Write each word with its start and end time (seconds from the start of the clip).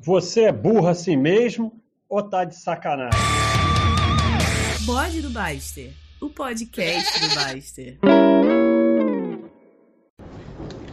Você 0.00 0.42
é 0.42 0.52
burro 0.52 0.86
assim 0.86 1.16
mesmo 1.16 1.72
ou 2.08 2.22
tá 2.22 2.44
de 2.44 2.54
sacanagem? 2.54 3.18
Bode 4.86 5.20
do 5.20 5.28
Baster, 5.28 5.90
o 6.22 6.30
podcast 6.30 7.20
do 7.20 7.34
Baster. 7.34 7.98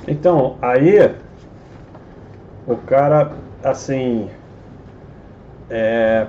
Então, 0.07 0.57
aí 0.59 1.15
o 2.65 2.75
cara, 2.77 3.31
assim, 3.63 4.27
é, 5.69 6.25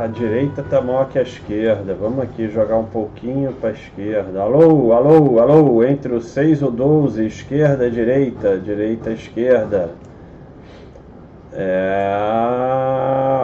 a 0.00 0.06
direita 0.06 0.62
tá 0.62 0.80
maior 0.80 1.08
que 1.08 1.18
a 1.18 1.22
esquerda. 1.22 1.94
Vamos 1.94 2.22
aqui 2.22 2.48
jogar 2.48 2.76
um 2.76 2.86
pouquinho 2.86 3.52
para 3.54 3.72
esquerda. 3.72 4.40
Alô, 4.40 4.92
alô, 4.92 5.40
alô, 5.40 5.84
entre 5.84 6.14
o 6.14 6.20
6 6.20 6.60
e 6.60 6.64
o 6.64 6.70
12, 6.70 7.26
esquerda, 7.26 7.90
direita, 7.90 8.56
direita, 8.56 9.10
esquerda. 9.10 9.90
É... 11.52 12.14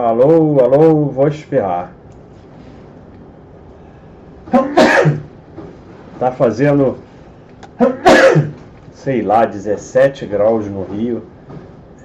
Alô, 0.07 0.59
alô, 0.63 1.05
vou 1.05 1.27
espirrar. 1.27 1.91
Tá 6.17 6.31
fazendo, 6.31 6.97
sei 8.93 9.21
lá, 9.21 9.45
17 9.45 10.25
graus 10.25 10.65
no 10.65 10.83
Rio. 10.85 11.23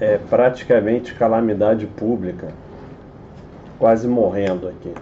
É 0.01 0.17
praticamente 0.17 1.13
calamidade 1.13 1.87
pública. 1.87 2.49
Quase 3.79 4.07
morrendo 4.09 4.67
aqui. 4.67 4.93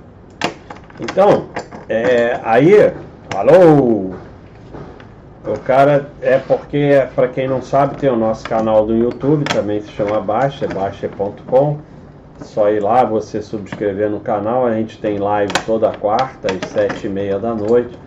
Então, 1.00 1.48
é, 1.88 2.40
aí, 2.44 2.94
alô, 3.36 4.09
o 5.46 5.58
cara 5.60 6.10
é 6.22 6.38
porque, 6.38 7.08
para 7.16 7.28
quem 7.30 7.48
não 7.48 7.62
sabe, 7.62 7.96
tem 7.96 8.10
o 8.10 8.16
nosso 8.16 8.48
canal 8.48 8.86
do 8.86 8.94
YouTube, 8.94 9.46
também 9.46 9.82
se 9.82 9.90
chama 9.90 10.20
Baixa, 10.20 10.68
baixa.com. 10.68 11.78
Só 12.42 12.70
ir 12.70 12.82
lá, 12.82 13.04
você 13.04 13.42
subscrever 13.42 14.10
no 14.10 14.20
canal. 14.20 14.66
A 14.66 14.74
gente 14.74 14.98
tem 15.00 15.18
live 15.18 15.52
toda 15.66 15.92
quarta 15.92 16.48
às 16.54 16.70
sete 16.70 17.08
e 17.08 17.10
meia 17.10 17.38
da 17.40 17.54
noite. 17.54 17.98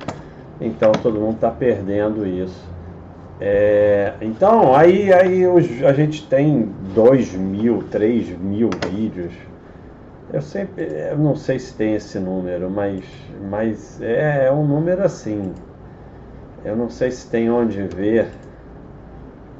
Então 0.60 0.92
todo 0.92 1.20
mundo 1.20 1.34
está 1.34 1.50
perdendo 1.50 2.26
isso. 2.26 2.70
É, 3.40 4.12
então 4.20 4.74
aí, 4.74 5.12
aí 5.12 5.46
os, 5.46 5.82
a 5.82 5.92
gente 5.92 6.26
tem 6.28 6.70
dois 6.94 7.34
mil, 7.34 7.82
três 7.90 8.28
mil 8.38 8.70
vídeos. 8.88 9.32
Eu 10.32 10.40
sempre, 10.40 10.84
eu 10.84 11.18
não 11.18 11.34
sei 11.34 11.58
se 11.58 11.74
tem 11.74 11.94
esse 11.94 12.18
número, 12.18 12.70
mas, 12.70 13.04
mas 13.50 14.00
é, 14.00 14.46
é 14.46 14.52
um 14.52 14.64
número 14.66 15.02
assim. 15.02 15.52
Eu 16.64 16.76
não 16.76 16.88
sei 16.88 17.10
se 17.10 17.28
tem 17.28 17.50
onde 17.50 17.82
ver 17.82 18.28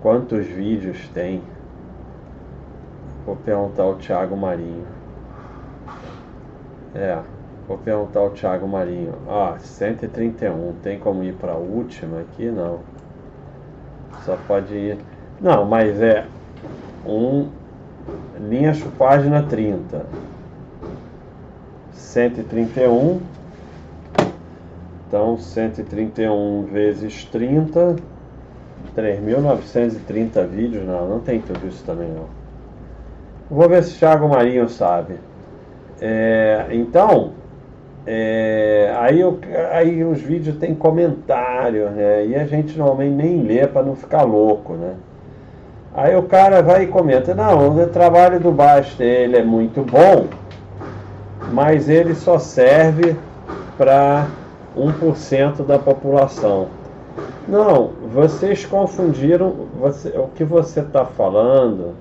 quantos 0.01 0.47
vídeos 0.47 1.09
tem. 1.09 1.43
Vou 3.27 3.37
perguntar 3.37 3.83
ao 3.83 3.97
Thiago 3.97 4.37
Marinho. 4.37 4.87
É, 6.95 7.19
vou 7.67 7.79
perguntar 7.79 8.21
ao 8.21 8.31
Thiago 8.31 8.69
Marinho. 8.69 9.15
Ah, 9.29 9.57
131. 9.59 10.75
Tem 10.83 10.99
como 10.99 11.25
ir 11.25 11.35
para 11.35 11.53
a 11.53 11.57
última 11.57 12.21
aqui? 12.21 12.47
Não. 12.47 12.81
Só 14.25 14.37
pode 14.47 14.75
ir. 14.75 14.99
Não, 15.41 15.65
mas 15.65 16.01
é 16.01 16.27
um 17.05 17.49
linha 18.49 18.73
página 18.97 19.43
30. 19.43 20.07
131 21.93 23.21
então, 25.13 25.37
131 25.37 26.63
vezes 26.73 27.27
30, 27.27 27.97
3.930 28.97 30.47
vídeos. 30.47 30.87
Não, 30.87 31.07
não 31.07 31.21
tem 31.21 31.39
tudo 31.39 31.69
isso 31.69 31.85
também 31.85 32.09
não. 32.09 32.25
Vou 33.51 33.69
ver 33.69 33.83
se 33.83 33.95
o 33.95 33.99
Thiago 33.99 34.27
Marinho 34.27 34.67
sabe. 34.71 35.17
É, 36.01 36.65
então, 36.71 37.33
é, 38.07 38.91
aí, 38.99 39.21
eu, 39.21 39.39
aí 39.73 40.03
os 40.03 40.19
vídeos 40.19 40.57
tem 40.57 40.75
comentário, 40.75 41.91
né? 41.91 42.25
E 42.25 42.35
a 42.35 42.47
gente 42.47 42.79
normalmente 42.79 43.15
nem 43.15 43.43
lê 43.43 43.67
para 43.67 43.83
não 43.83 43.95
ficar 43.95 44.23
louco, 44.23 44.73
né? 44.73 44.95
Aí 45.93 46.17
o 46.17 46.23
cara 46.23 46.63
vai 46.63 46.85
e 46.85 46.87
comenta, 46.87 47.35
não, 47.35 47.69
o 47.69 47.87
trabalho 47.89 48.41
do 48.41 48.51
Basta 48.51 49.05
ele 49.05 49.37
é 49.37 49.45
muito 49.45 49.83
bom, 49.83 50.29
mas 51.53 51.91
ele 51.91 52.15
só 52.15 52.39
serve 52.39 53.15
para 53.77 54.27
1% 54.77 55.65
da 55.65 55.79
população. 55.79 56.69
Não, 57.47 57.91
vocês 58.13 58.65
confundiram. 58.65 59.69
Você, 59.79 60.09
o 60.11 60.29
que 60.29 60.45
você 60.45 60.81
está 60.81 61.05
falando 61.05 61.95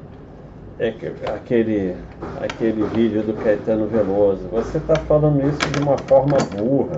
é 0.79 0.91
que, 0.91 1.07
aquele, 1.27 1.95
aquele 2.41 2.83
vídeo 2.83 3.23
do 3.23 3.33
Caetano 3.33 3.87
Veloso. 3.87 4.47
Você 4.51 4.77
está 4.77 4.95
falando 4.95 5.47
isso 5.47 5.59
de 5.71 5.81
uma 5.81 5.97
forma 5.97 6.37
burra. 6.55 6.97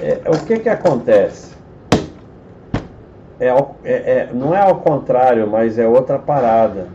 É, 0.00 0.20
o 0.26 0.44
que, 0.44 0.58
que 0.60 0.68
acontece? 0.68 1.56
É, 3.40 3.48
é, 3.48 3.54
é, 3.84 4.28
não 4.32 4.54
é 4.54 4.60
ao 4.60 4.76
contrário, 4.76 5.46
mas 5.46 5.78
é 5.78 5.86
outra 5.86 6.18
parada. 6.18 6.86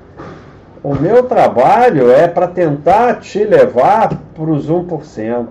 O 0.84 0.94
meu 0.96 1.24
trabalho 1.24 2.12
é 2.12 2.28
para 2.28 2.48
tentar 2.48 3.22
te 3.22 3.44
levar 3.44 4.10
para 4.36 4.52
os 4.52 4.70
1%. 4.70 5.48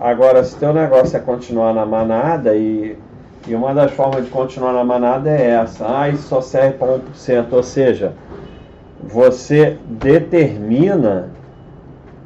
Agora, 0.00 0.44
se 0.44 0.56
teu 0.56 0.72
negócio 0.72 1.16
é 1.16 1.20
continuar 1.20 1.74
na 1.74 1.84
manada 1.84 2.54
e, 2.54 2.96
e 3.48 3.54
uma 3.54 3.74
das 3.74 3.90
formas 3.92 4.24
de 4.24 4.30
continuar 4.30 4.72
na 4.72 4.84
manada 4.84 5.28
é 5.28 5.50
essa, 5.50 5.84
ah, 6.02 6.08
isso 6.08 6.22
só 6.28 6.40
serve 6.40 6.78
para 6.78 6.98
1%, 6.98 7.46
ou 7.52 7.62
seja, 7.62 8.12
você 9.02 9.76
determina, 9.84 11.30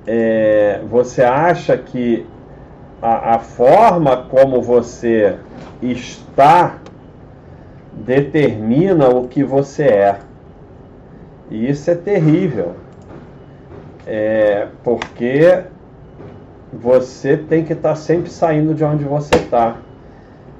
é, 0.07 0.81
você 0.91 1.23
acha 1.23 1.77
que 1.79 2.27
a, 3.01 3.37
a 3.37 3.39
forma 3.39 4.17
como 4.29 4.61
você 4.61 5.37
está 5.81 6.77
determina 7.93 9.09
o 9.09 9.29
que 9.29 9.43
você 9.43 9.85
é. 9.85 10.19
E 11.51 11.69
isso 11.71 11.91
é 11.91 11.95
terrível. 11.95 12.75
É, 14.07 14.69
porque 14.83 15.63
você 16.73 17.37
tem 17.37 17.65
que 17.65 17.75
estar 17.75 17.91
tá 17.91 17.95
sempre 17.95 18.31
saindo 18.31 18.75
de 18.75 18.83
onde 18.83 19.05
você 19.05 19.35
está. 19.37 19.77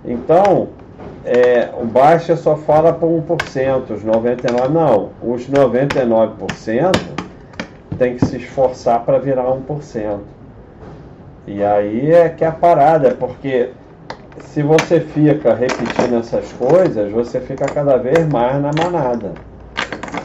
Então, 0.05 0.69
é, 1.25 1.71
o 1.81 1.87
baixa 1.87 2.37
só 2.37 2.57
fala 2.57 2.93
por 2.93 3.09
1%, 3.09 3.91
os 3.91 4.05
99% 4.05 4.69
não. 4.69 5.11
Os 5.23 5.49
99% 5.49 6.93
tem 7.97 8.17
que 8.17 8.27
se 8.27 8.37
esforçar 8.37 9.01
para 9.05 9.19
virar 9.19 9.45
1%. 9.45 10.19
E 11.47 11.63
aí 11.63 12.13
é 12.13 12.29
que 12.29 12.45
é 12.45 12.49
a 12.49 12.53
parada, 12.53 13.17
porque 13.19 13.71
se 14.41 14.63
você 14.63 15.01
fica 15.01 15.55
repetindo 15.55 16.19
essas 16.19 16.53
coisas, 16.53 17.11
você 17.11 17.41
fica 17.41 17.67
cada 17.67 17.97
vez 17.97 18.27
mais 18.29 18.61
na 18.61 18.71
manada. 18.73 19.33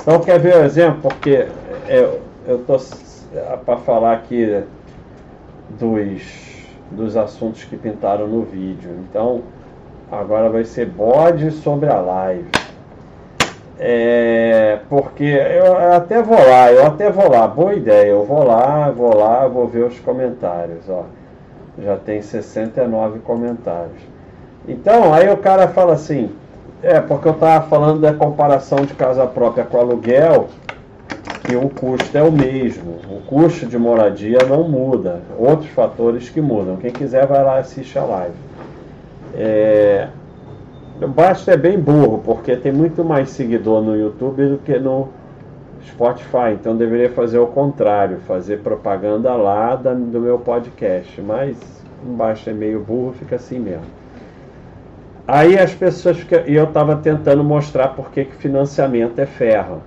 Então, 0.02 0.20
quer 0.20 0.40
ver 0.40 0.58
o 0.58 0.64
exemplo? 0.64 1.02
Porque 1.02 1.48
é, 1.88 2.10
eu 2.48 2.58
estou 2.58 2.80
para 3.66 3.78
falar 3.78 4.14
aqui 4.14 4.64
dos, 5.70 6.22
dos 6.92 7.18
assuntos 7.18 7.64
que 7.64 7.76
pintaram 7.76 8.28
no 8.28 8.44
vídeo. 8.44 8.92
Então, 9.10 9.42
agora 10.12 10.50
vai 10.50 10.64
ser 10.64 10.86
bode 10.86 11.52
sobre 11.52 11.90
a 11.90 12.00
live. 12.00 12.50
É, 13.80 14.80
porque 14.90 15.24
eu 15.24 15.78
até 15.94 16.22
vou 16.22 16.38
lá, 16.38 16.72
eu 16.72 16.86
até 16.86 17.12
vou 17.12 17.30
lá, 17.30 17.48
boa 17.48 17.74
ideia. 17.74 18.10
Eu 18.10 18.26
vou 18.26 18.44
lá, 18.44 18.90
vou 18.90 19.16
lá, 19.16 19.48
vou 19.48 19.68
ver 19.68 19.86
os 19.86 20.00
comentários. 20.00 20.90
Ó. 20.90 21.04
Já 21.78 21.96
tem 21.96 22.22
69 22.22 23.20
comentários. 23.20 24.02
Então, 24.68 25.14
aí 25.14 25.30
o 25.30 25.38
cara 25.38 25.68
fala 25.68 25.94
assim: 25.94 26.32
é, 26.82 27.00
porque 27.00 27.28
eu 27.28 27.34
estava 27.34 27.68
falando 27.68 28.02
da 28.02 28.14
comparação 28.14 28.80
de 28.80 28.94
casa 28.96 29.28
própria 29.28 29.64
com 29.64 29.78
aluguel 29.78 30.48
que 31.48 31.56
o 31.56 31.70
custo 31.70 32.18
é 32.18 32.22
o 32.22 32.32
mesmo. 32.32 33.00
O 33.10 33.22
custo 33.26 33.66
de 33.66 33.78
moradia 33.78 34.40
não 34.48 34.68
muda. 34.68 35.22
Outros 35.40 35.70
fatores 35.70 36.30
que 36.30 36.42
mudam. 36.42 36.76
Quem 36.76 36.92
quiser 36.92 37.26
vai 37.26 37.42
lá 37.42 37.58
assiste 37.58 37.98
a 37.98 38.04
live. 38.04 38.36
É... 39.34 40.10
O 41.02 41.08
Basta 41.08 41.52
é 41.52 41.58
bem 41.58 41.80
burro, 41.80 42.22
porque 42.26 42.56
tem 42.58 42.72
muito 42.72 43.04
mais 43.06 43.30
seguidor 43.30 43.82
no 43.82 43.96
YouTube 43.96 44.46
do 44.46 44.58
que 44.58 44.78
no 44.78 45.08
Spotify. 45.88 46.52
Então 46.54 46.76
deveria 46.76 47.10
fazer 47.12 47.40
o 47.40 47.48
contrário, 47.48 48.18
fazer 48.28 48.60
propaganda 48.60 49.34
lá 49.36 49.76
do 49.76 50.20
meu 50.20 50.40
podcast. 50.40 51.22
Mas 51.22 51.56
o 52.06 52.10
Basta 52.12 52.50
é 52.50 52.54
meio 52.54 52.82
burro, 52.82 53.14
fica 53.14 53.38
assim 53.38 53.60
mesmo. 53.60 53.86
Aí 55.26 55.58
as 55.58 55.74
pessoas 55.74 56.18
ficam. 56.18 56.42
E 56.46 56.56
eu 56.56 56.66
estava 56.66 56.98
tentando 56.98 57.42
mostrar 57.44 57.90
por 57.90 58.12
que 58.12 58.26
financiamento 58.26 59.20
é 59.20 59.26
ferro. 59.26 59.82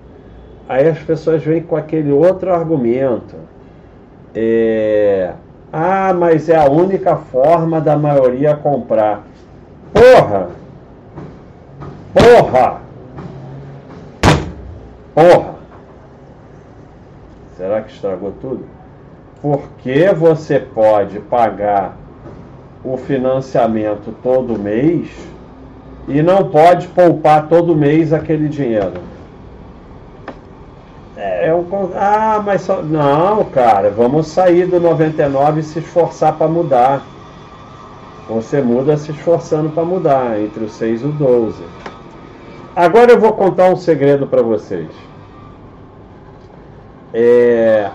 Aí 0.70 0.87
as 0.87 1.00
pessoas 1.00 1.43
vêm 1.43 1.61
com 1.61 1.75
aquele 1.75 2.12
outro 2.12 2.55
argumento. 2.55 3.34
É, 4.32 5.32
ah, 5.72 6.14
mas 6.14 6.49
é 6.49 6.55
a 6.55 6.70
única 6.70 7.17
forma 7.17 7.81
da 7.81 7.96
maioria 7.96 8.55
comprar. 8.55 9.25
Porra! 9.93 10.50
Porra! 12.14 12.82
Porra! 15.12 15.55
Será 17.56 17.81
que 17.81 17.93
estragou 17.93 18.32
tudo? 18.40 18.64
Porque 19.43 20.12
você 20.14 20.61
pode 20.61 21.19
pagar 21.19 21.96
o 22.84 22.96
financiamento 22.96 24.14
todo 24.22 24.56
mês 24.56 25.11
e 26.06 26.22
não 26.22 26.49
pode 26.49 26.87
poupar 26.87 27.49
todo 27.49 27.75
mês 27.75 28.12
aquele 28.12 28.49
dinheiro. 28.49 29.09
É, 31.22 31.55
um, 31.55 31.67
ah, 31.94 32.43
mas 32.43 32.62
só, 32.62 32.81
não, 32.81 33.44
cara, 33.44 33.90
vamos 33.90 34.28
sair 34.28 34.67
do 34.67 34.81
99 34.81 35.61
e 35.61 35.62
se 35.62 35.78
esforçar 35.78 36.38
para 36.38 36.49
mudar. 36.49 37.02
Você 38.26 38.62
muda 38.62 38.96
se 38.96 39.11
esforçando 39.11 39.69
para 39.69 39.84
mudar 39.84 40.40
entre 40.40 40.64
o 40.64 40.69
6 40.70 41.02
e 41.02 41.05
o 41.05 41.12
12. 41.12 41.62
Agora 42.75 43.12
eu 43.12 43.20
vou 43.20 43.34
contar 43.34 43.69
um 43.69 43.76
segredo 43.76 44.26
para 44.26 44.40
vocês. 44.40 44.88
É, 47.12 47.90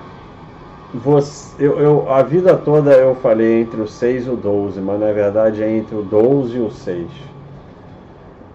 você, 0.94 1.66
eu, 1.66 1.80
eu, 1.80 2.14
a 2.14 2.22
vida 2.22 2.56
toda 2.56 2.92
eu 2.92 3.16
falei 3.16 3.62
entre 3.62 3.82
o 3.82 3.88
6 3.88 4.28
e 4.28 4.30
o 4.30 4.36
12, 4.36 4.80
mas 4.82 5.00
na 5.00 5.12
verdade 5.12 5.64
é 5.64 5.76
entre 5.76 5.96
o 5.96 6.04
12 6.04 6.58
e 6.58 6.60
o 6.60 6.70
6. 6.70 7.08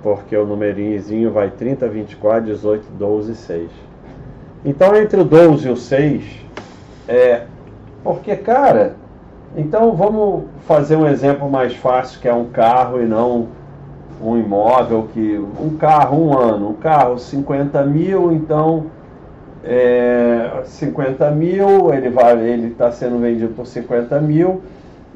Porque 0.01 0.37
o 0.37 0.47
numerinhozinho 0.47 1.33
vai 1.33 1.51
30, 1.51 1.89
24, 1.89 2.45
18, 2.45 2.87
12 2.93 3.33
e 3.33 3.35
6. 3.35 3.90
Então 4.65 4.95
entre 4.95 5.21
o 5.21 5.25
12 5.25 5.69
e 5.69 5.71
o 5.71 5.77
6 5.77 6.25
é. 7.09 7.43
Porque, 8.03 8.37
cara, 8.37 8.95
então 9.57 9.93
vamos 9.93 10.45
fazer 10.67 10.97
um 10.97 11.07
exemplo 11.07 11.51
mais 11.51 11.75
fácil 11.75 12.21
que 12.21 12.29
é 12.29 12.33
um 12.33 12.47
carro 12.47 13.03
e 13.03 13.07
não 13.07 13.49
um 14.23 14.37
imóvel 14.37 15.09
que. 15.13 15.39
Um 15.61 15.77
carro, 15.77 16.25
um 16.25 16.39
ano, 16.39 16.71
um 16.71 16.75
carro 16.75 17.19
50 17.19 17.83
mil, 17.85 18.33
então 18.33 18.87
é, 19.65 20.63
50 20.65 21.31
mil, 21.31 21.93
ele 21.93 22.11
vai, 22.11 22.39
ele 22.39 22.69
está 22.69 22.91
sendo 22.93 23.19
vendido 23.19 23.55
por 23.55 23.67
50 23.67 24.21
mil. 24.21 24.63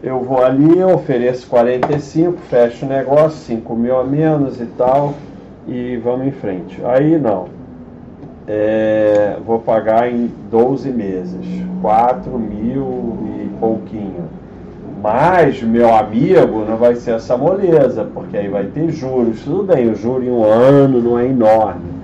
Eu 0.03 0.21
vou 0.21 0.45
ali, 0.45 0.83
ofereço 0.83 1.47
45, 1.47 2.39
fecho 2.51 2.85
o 2.85 2.89
negócio, 2.89 3.39
5 3.39 3.75
mil 3.75 3.99
a 3.99 4.05
menos 4.05 4.61
e 4.61 4.67
tal, 4.67 5.15
e 5.67 5.97
vamos 5.97 6.27
em 6.27 6.33
frente. 6.33 6.79
Aí 6.85 7.19
não. 7.19 7.54
É, 8.47 9.37
vou 9.45 9.59
pagar 9.59 10.13
em 10.13 10.31
12 10.51 10.91
meses, 10.91 11.47
4 11.81 12.39
mil 12.39 13.19
e 13.43 13.49
pouquinho. 13.59 14.29
Mas, 15.03 15.63
meu 15.63 15.95
amigo, 15.95 16.65
não 16.65 16.77
vai 16.77 16.95
ser 16.97 17.13
essa 17.13 17.37
moleza, 17.37 18.09
porque 18.13 18.37
aí 18.37 18.49
vai 18.49 18.65
ter 18.67 18.91
juros. 18.91 19.43
Tudo 19.43 19.65
bem, 19.65 19.91
o 19.91 19.95
juro 19.95 20.25
em 20.25 20.31
um 20.31 20.45
ano 20.45 21.01
não 21.01 21.19
é 21.19 21.27
enorme 21.27 21.95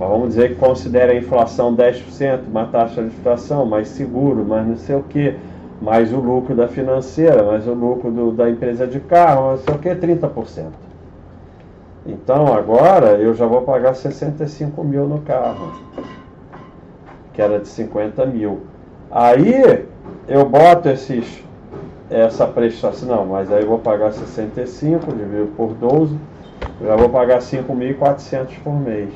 mas 0.00 0.08
vamos 0.08 0.28
dizer 0.28 0.48
que 0.48 0.54
considera 0.54 1.12
a 1.12 1.14
inflação 1.14 1.76
10%, 1.76 2.40
uma 2.50 2.64
taxa 2.64 3.02
de 3.02 3.08
inflação 3.08 3.66
mais 3.66 3.86
seguro, 3.88 4.42
mais 4.46 4.66
não 4.66 4.76
sei 4.78 4.96
o 4.96 5.02
que, 5.02 5.36
mais 5.82 6.10
o 6.10 6.16
lucro 6.16 6.54
da 6.54 6.66
financeira, 6.66 7.42
mais 7.42 7.66
o 7.66 7.74
lucro 7.74 8.10
do, 8.10 8.32
da 8.32 8.48
empresa 8.48 8.86
de 8.86 8.98
carro, 8.98 9.50
não 9.50 9.58
sei 9.58 9.74
o 9.74 9.78
que, 9.78 9.90
30%. 9.90 10.64
Então 12.06 12.52
agora 12.52 13.18
eu 13.18 13.34
já 13.34 13.46
vou 13.46 13.62
pagar 13.62 13.94
65 13.94 14.82
mil 14.82 15.06
no 15.06 15.20
carro, 15.20 15.72
que 17.32 17.42
era 17.42 17.58
de 17.58 17.68
50 17.68 18.24
mil. 18.26 18.62
Aí 19.10 19.86
eu 20.26 20.48
boto 20.48 20.88
esses, 20.88 21.42
essa 22.08 22.46
prestação, 22.46 23.08
não, 23.08 23.26
mas 23.26 23.52
aí 23.52 23.62
eu 23.62 23.68
vou 23.68 23.78
pagar 23.78 24.12
65, 24.12 25.12
dividido 25.12 25.52
por 25.56 25.74
12, 25.74 26.16
já 26.82 26.96
vou 26.96 27.10
pagar 27.10 27.40
5.400 27.40 28.48
por 28.64 28.74
mês. 28.74 29.10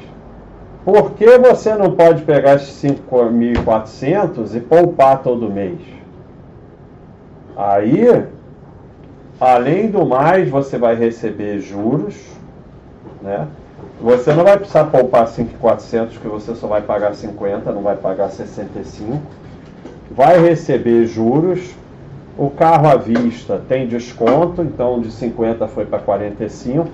Por 0.84 1.12
que 1.12 1.38
você 1.38 1.74
não 1.74 1.92
pode 1.92 2.22
pegar 2.24 2.56
esses 2.56 2.82
5.400 2.82 4.54
e 4.54 4.60
poupar 4.60 5.22
todo 5.22 5.50
mês? 5.50 5.80
Aí, 7.56 8.26
além 9.40 9.90
do 9.90 10.04
mais, 10.04 10.50
você 10.50 10.76
vai 10.76 10.94
receber 10.94 11.60
juros, 11.60 12.33
né? 13.24 13.48
Você 14.00 14.34
não 14.34 14.44
vai 14.44 14.58
precisar 14.58 14.84
poupar 14.84 15.26
5.400, 15.26 16.18
que 16.20 16.28
você 16.28 16.54
só 16.54 16.66
vai 16.66 16.82
pagar 16.82 17.14
50, 17.14 17.72
não 17.72 17.82
vai 17.82 17.96
pagar 17.96 18.28
65. 18.28 19.20
Vai 20.10 20.40
receber 20.40 21.06
juros. 21.06 21.74
O 22.36 22.50
carro 22.50 22.88
à 22.88 22.96
vista 22.96 23.62
tem 23.68 23.86
desconto, 23.86 24.60
então 24.60 25.00
de 25.00 25.10
50 25.10 25.66
foi 25.68 25.86
para 25.86 26.00
45. 26.00 26.86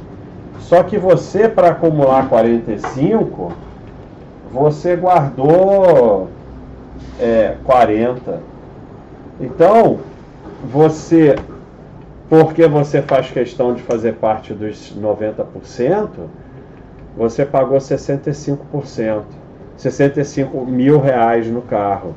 Só 0.60 0.82
que 0.82 0.98
você, 0.98 1.48
para 1.48 1.70
acumular 1.70 2.28
45, 2.28 3.52
você 4.52 4.94
guardou 4.94 6.28
é, 7.18 7.56
40. 7.64 8.40
Então, 9.40 9.98
você, 10.70 11.34
porque 12.30 12.68
você 12.68 13.02
faz 13.02 13.28
questão 13.28 13.74
de 13.74 13.82
fazer 13.82 14.14
parte 14.14 14.54
dos 14.54 14.96
90%, 14.96 16.08
você 17.16 17.44
pagou 17.44 17.76
65%. 17.76 19.24
65 19.76 20.64
mil 20.64 21.00
reais 21.00 21.48
no 21.48 21.60
carro. 21.62 22.14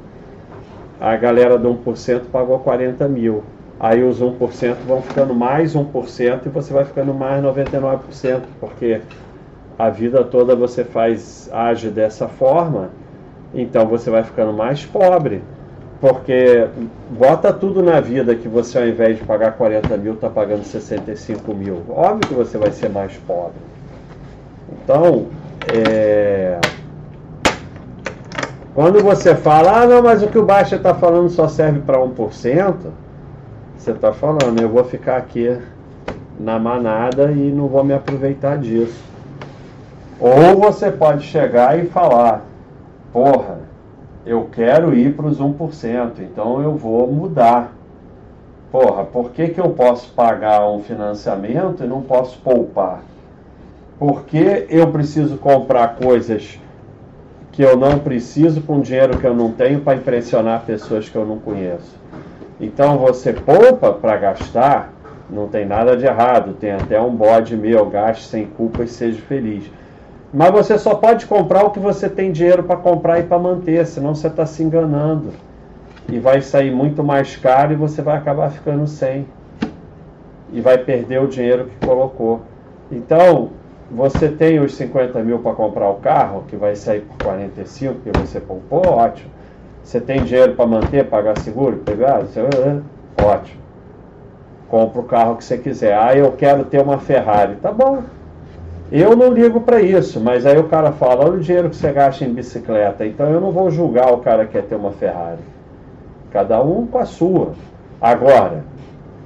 A 1.01 1.15
galera 1.15 1.57
do 1.57 1.73
1% 1.73 2.25
pagou 2.31 2.59
40 2.59 3.07
mil. 3.07 3.43
Aí 3.79 4.03
os 4.03 4.21
1% 4.21 4.75
vão 4.85 5.01
ficando 5.01 5.33
mais 5.33 5.75
1% 5.75 6.45
e 6.45 6.49
você 6.49 6.71
vai 6.71 6.85
ficando 6.85 7.13
mais 7.13 7.43
99%, 7.43 8.41
porque 8.59 9.01
a 9.79 9.89
vida 9.89 10.23
toda 10.23 10.55
você 10.55 10.83
faz 10.83 11.49
age 11.51 11.89
dessa 11.89 12.27
forma, 12.27 12.91
então 13.53 13.87
você 13.87 14.11
vai 14.11 14.23
ficando 14.23 14.53
mais 14.53 14.85
pobre. 14.85 15.41
Porque 16.03 16.67
bota 17.11 17.53
tudo 17.53 17.81
na 17.81 18.01
vida 18.01 18.35
que 18.35 18.45
você 18.45 18.77
ao 18.77 18.85
invés 18.85 19.15
de 19.15 19.23
pagar 19.23 19.53
40 19.53 19.95
mil, 19.95 20.15
está 20.15 20.29
pagando 20.29 20.65
65 20.65 21.53
mil. 21.53 21.81
Óbvio 21.87 22.27
que 22.27 22.33
você 22.33 22.57
vai 22.57 22.71
ser 22.71 22.89
mais 22.89 23.15
pobre. 23.25 23.53
Então, 24.69 25.27
é... 25.73 26.59
quando 28.75 29.01
você 29.01 29.33
fala, 29.33 29.83
ah 29.83 29.87
não, 29.87 30.03
mas 30.03 30.21
o 30.21 30.27
que 30.27 30.37
o 30.37 30.43
Baixa 30.43 30.75
está 30.75 30.93
falando 30.93 31.29
só 31.29 31.47
serve 31.47 31.79
para 31.79 31.97
1%, 31.97 32.75
você 33.77 33.91
está 33.91 34.11
falando, 34.11 34.61
eu 34.61 34.67
vou 34.67 34.83
ficar 34.83 35.15
aqui 35.15 35.57
na 36.37 36.59
manada 36.59 37.31
e 37.31 37.49
não 37.49 37.69
vou 37.69 37.81
me 37.81 37.93
aproveitar 37.93 38.57
disso. 38.57 39.01
Ou 40.19 40.59
você 40.59 40.91
pode 40.91 41.23
chegar 41.25 41.79
e 41.79 41.85
falar: 41.87 42.43
porra, 43.13 43.62
eu 44.25 44.47
quero 44.51 44.95
ir 44.95 45.15
para 45.15 45.25
os 45.25 45.39
1%, 45.39 46.19
então 46.19 46.61
eu 46.61 46.75
vou 46.75 47.11
mudar. 47.11 47.73
Porra, 48.71 49.03
por 49.03 49.31
que, 49.31 49.49
que 49.49 49.59
eu 49.59 49.69
posso 49.69 50.11
pagar 50.13 50.67
um 50.69 50.81
financiamento 50.81 51.83
e 51.83 51.87
não 51.87 52.01
posso 52.01 52.39
poupar? 52.39 53.01
Porque 53.99 54.65
eu 54.69 54.87
preciso 54.87 55.37
comprar 55.37 55.95
coisas 55.95 56.59
que 57.51 57.61
eu 57.61 57.77
não 57.77 57.99
preciso 57.99 58.61
com 58.61 58.81
dinheiro 58.81 59.19
que 59.19 59.27
eu 59.27 59.35
não 59.35 59.51
tenho 59.51 59.81
para 59.81 59.95
impressionar 59.95 60.63
pessoas 60.65 61.07
que 61.07 61.15
eu 61.15 61.25
não 61.25 61.37
conheço. 61.37 61.95
Então 62.59 62.97
você 62.97 63.31
poupa 63.31 63.91
para 63.91 64.17
gastar, 64.17 64.91
não 65.29 65.47
tem 65.47 65.65
nada 65.65 65.95
de 65.95 66.05
errado, 66.05 66.53
tem 66.53 66.71
até 66.71 66.99
um 66.99 67.15
bode 67.15 67.55
meu, 67.55 67.85
gaste 67.85 68.25
sem 68.25 68.45
culpa 68.45 68.83
e 68.83 68.87
seja 68.87 69.21
feliz. 69.21 69.69
Mas 70.33 70.51
você 70.51 70.79
só 70.79 70.95
pode 70.95 71.27
comprar 71.27 71.63
o 71.63 71.69
que 71.69 71.79
você 71.79 72.09
tem 72.09 72.31
dinheiro 72.31 72.63
para 72.63 72.75
comprar 72.75 73.19
e 73.19 73.23
para 73.23 73.37
manter, 73.37 73.85
senão 73.85 74.15
você 74.15 74.27
está 74.27 74.47
se 74.47 74.63
enganando. 74.63 75.29
E 76.11 76.17
vai 76.17 76.41
sair 76.41 76.71
muito 76.71 77.03
mais 77.03 77.35
caro 77.35 77.73
e 77.73 77.75
você 77.75 78.01
vai 78.01 78.17
acabar 78.17 78.49
ficando 78.49 78.87
sem. 78.87 79.27
E 80.51 80.59
vai 80.59 80.79
perder 80.79 81.21
o 81.21 81.27
dinheiro 81.27 81.65
que 81.65 81.85
colocou. 81.85 82.41
Então, 82.91 83.51
você 83.91 84.27
tem 84.27 84.59
os 84.59 84.73
50 84.73 85.21
mil 85.21 85.37
para 85.37 85.53
comprar 85.53 85.89
o 85.89 85.95
carro, 85.95 86.45
que 86.47 86.55
vai 86.55 86.75
sair 86.75 87.01
por 87.01 87.17
45, 87.23 87.99
que 87.99 88.17
você 88.17 88.39
poupou, 88.39 88.81
ótimo. 88.87 89.29
Você 89.83 90.01
tem 90.01 90.23
dinheiro 90.23 90.55
para 90.55 90.65
manter, 90.65 91.05
pagar 91.05 91.37
seguro, 91.37 91.77
pegar? 91.77 92.23
Ótimo. 93.23 93.61
Compra 94.67 94.99
o 94.99 95.03
carro 95.03 95.35
que 95.35 95.43
você 95.43 95.59
quiser. 95.59 95.95
Ah, 95.95 96.15
eu 96.15 96.31
quero 96.31 96.63
ter 96.63 96.81
uma 96.81 96.97
Ferrari. 96.97 97.57
Tá 97.57 97.71
bom, 97.71 98.01
eu 99.01 99.15
não 99.15 99.33
ligo 99.33 99.61
para 99.61 99.81
isso, 99.81 100.19
mas 100.19 100.45
aí 100.45 100.57
o 100.57 100.65
cara 100.65 100.91
fala: 100.91 101.25
olha 101.25 101.33
o 101.33 101.39
dinheiro 101.39 101.69
que 101.69 101.75
você 101.75 101.91
gasta 101.91 102.23
em 102.23 102.33
bicicleta. 102.33 103.05
Então 103.05 103.27
eu 103.29 103.41
não 103.41 103.51
vou 103.51 103.71
julgar 103.71 104.13
o 104.13 104.19
cara 104.19 104.45
que 104.45 104.51
quer 104.51 104.63
ter 104.63 104.75
uma 104.75 104.91
Ferrari. 104.91 105.41
Cada 106.31 106.61
um 106.61 106.85
com 106.85 106.99
a 106.99 107.05
sua. 107.05 107.53
Agora, 107.99 108.63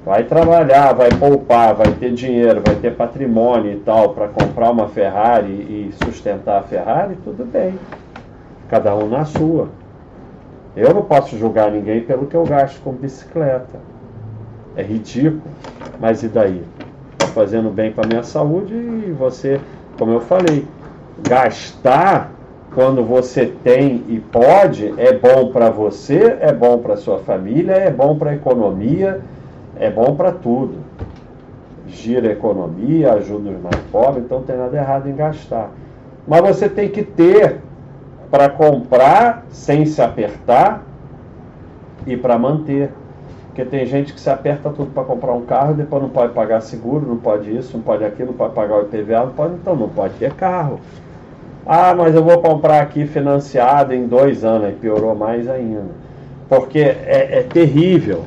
vai 0.04 0.24
trabalhar, 0.24 0.94
vai 0.94 1.10
poupar, 1.10 1.74
vai 1.74 1.92
ter 1.92 2.12
dinheiro, 2.12 2.62
vai 2.64 2.76
ter 2.76 2.94
patrimônio 2.94 3.72
e 3.72 3.76
tal 3.80 4.14
para 4.14 4.28
comprar 4.28 4.70
uma 4.70 4.88
Ferrari 4.88 5.52
e 5.52 5.90
sustentar 6.02 6.60
a 6.60 6.62
Ferrari, 6.62 7.16
tudo 7.24 7.44
bem. 7.44 7.74
Cada 8.70 8.96
um 8.96 9.08
na 9.08 9.24
sua. 9.24 9.68
Eu 10.74 10.94
não 10.94 11.02
posso 11.02 11.36
julgar 11.36 11.70
ninguém 11.70 12.02
pelo 12.02 12.26
que 12.26 12.34
eu 12.34 12.44
gasto 12.44 12.80
com 12.82 12.92
bicicleta. 12.92 13.78
É 14.76 14.82
ridículo. 14.82 15.42
Mas 15.98 16.22
e 16.22 16.28
daí? 16.28 16.62
Fazendo 17.38 17.70
bem 17.70 17.92
para 17.92 18.04
a 18.04 18.08
minha 18.08 18.24
saúde 18.24 18.74
e 18.74 19.14
você, 19.16 19.60
como 19.96 20.10
eu 20.10 20.20
falei, 20.20 20.66
gastar 21.22 22.32
quando 22.74 23.04
você 23.04 23.46
tem 23.62 24.02
e 24.08 24.18
pode, 24.18 24.92
é 24.96 25.12
bom 25.12 25.52
para 25.52 25.70
você, 25.70 26.36
é 26.40 26.52
bom 26.52 26.78
para 26.78 26.96
sua 26.96 27.18
família, 27.18 27.74
é 27.74 27.92
bom 27.92 28.18
para 28.18 28.30
a 28.30 28.34
economia, 28.34 29.20
é 29.78 29.88
bom 29.88 30.16
para 30.16 30.32
tudo. 30.32 30.78
Gira 31.86 32.28
a 32.28 32.32
economia, 32.32 33.12
ajuda 33.12 33.50
os 33.50 33.62
mais 33.62 33.76
pobres, 33.92 34.24
então 34.24 34.38
não 34.38 34.44
tem 34.44 34.56
nada 34.56 34.76
errado 34.76 35.08
em 35.08 35.14
gastar. 35.14 35.70
Mas 36.26 36.40
você 36.40 36.68
tem 36.68 36.88
que 36.88 37.04
ter 37.04 37.58
para 38.32 38.48
comprar 38.48 39.44
sem 39.48 39.86
se 39.86 40.02
apertar 40.02 40.82
e 42.04 42.16
para 42.16 42.36
manter. 42.36 42.90
Porque 43.58 43.70
tem 43.76 43.84
gente 43.86 44.12
que 44.12 44.20
se 44.20 44.30
aperta 44.30 44.70
tudo 44.70 44.92
para 44.92 45.02
comprar 45.02 45.32
um 45.32 45.40
carro, 45.40 45.74
depois 45.74 46.00
não 46.00 46.08
pode 46.08 46.32
pagar 46.32 46.60
seguro, 46.60 47.04
não 47.04 47.16
pode 47.16 47.50
isso, 47.56 47.76
não 47.76 47.82
pode 47.82 48.04
aquilo, 48.04 48.28
não 48.28 48.34
pode 48.38 48.54
pagar 48.54 48.76
o 48.76 48.82
IPVA, 48.82 49.18
não 49.26 49.32
pode, 49.32 49.54
então 49.54 49.74
não 49.74 49.88
pode 49.88 50.14
ter 50.14 50.32
carro. 50.34 50.78
Ah, 51.66 51.92
mas 51.92 52.14
eu 52.14 52.22
vou 52.22 52.40
comprar 52.40 52.80
aqui 52.80 53.04
financiado 53.04 53.92
em 53.92 54.06
dois 54.06 54.44
anos, 54.44 54.68
aí 54.68 54.74
piorou 54.74 55.12
mais 55.16 55.48
ainda. 55.48 55.86
Porque 56.48 56.78
é, 56.78 57.40
é 57.40 57.42
terrível. 57.42 58.22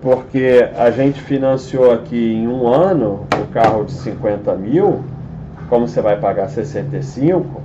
Porque 0.00 0.66
a 0.78 0.90
gente 0.92 1.20
financiou 1.20 1.92
aqui 1.92 2.32
em 2.32 2.48
um 2.48 2.66
ano 2.66 3.26
o 3.38 3.52
carro 3.52 3.84
de 3.84 3.92
50 3.92 4.54
mil, 4.54 5.04
como 5.68 5.86
você 5.86 6.00
vai 6.00 6.18
pagar 6.18 6.48
65, 6.48 7.60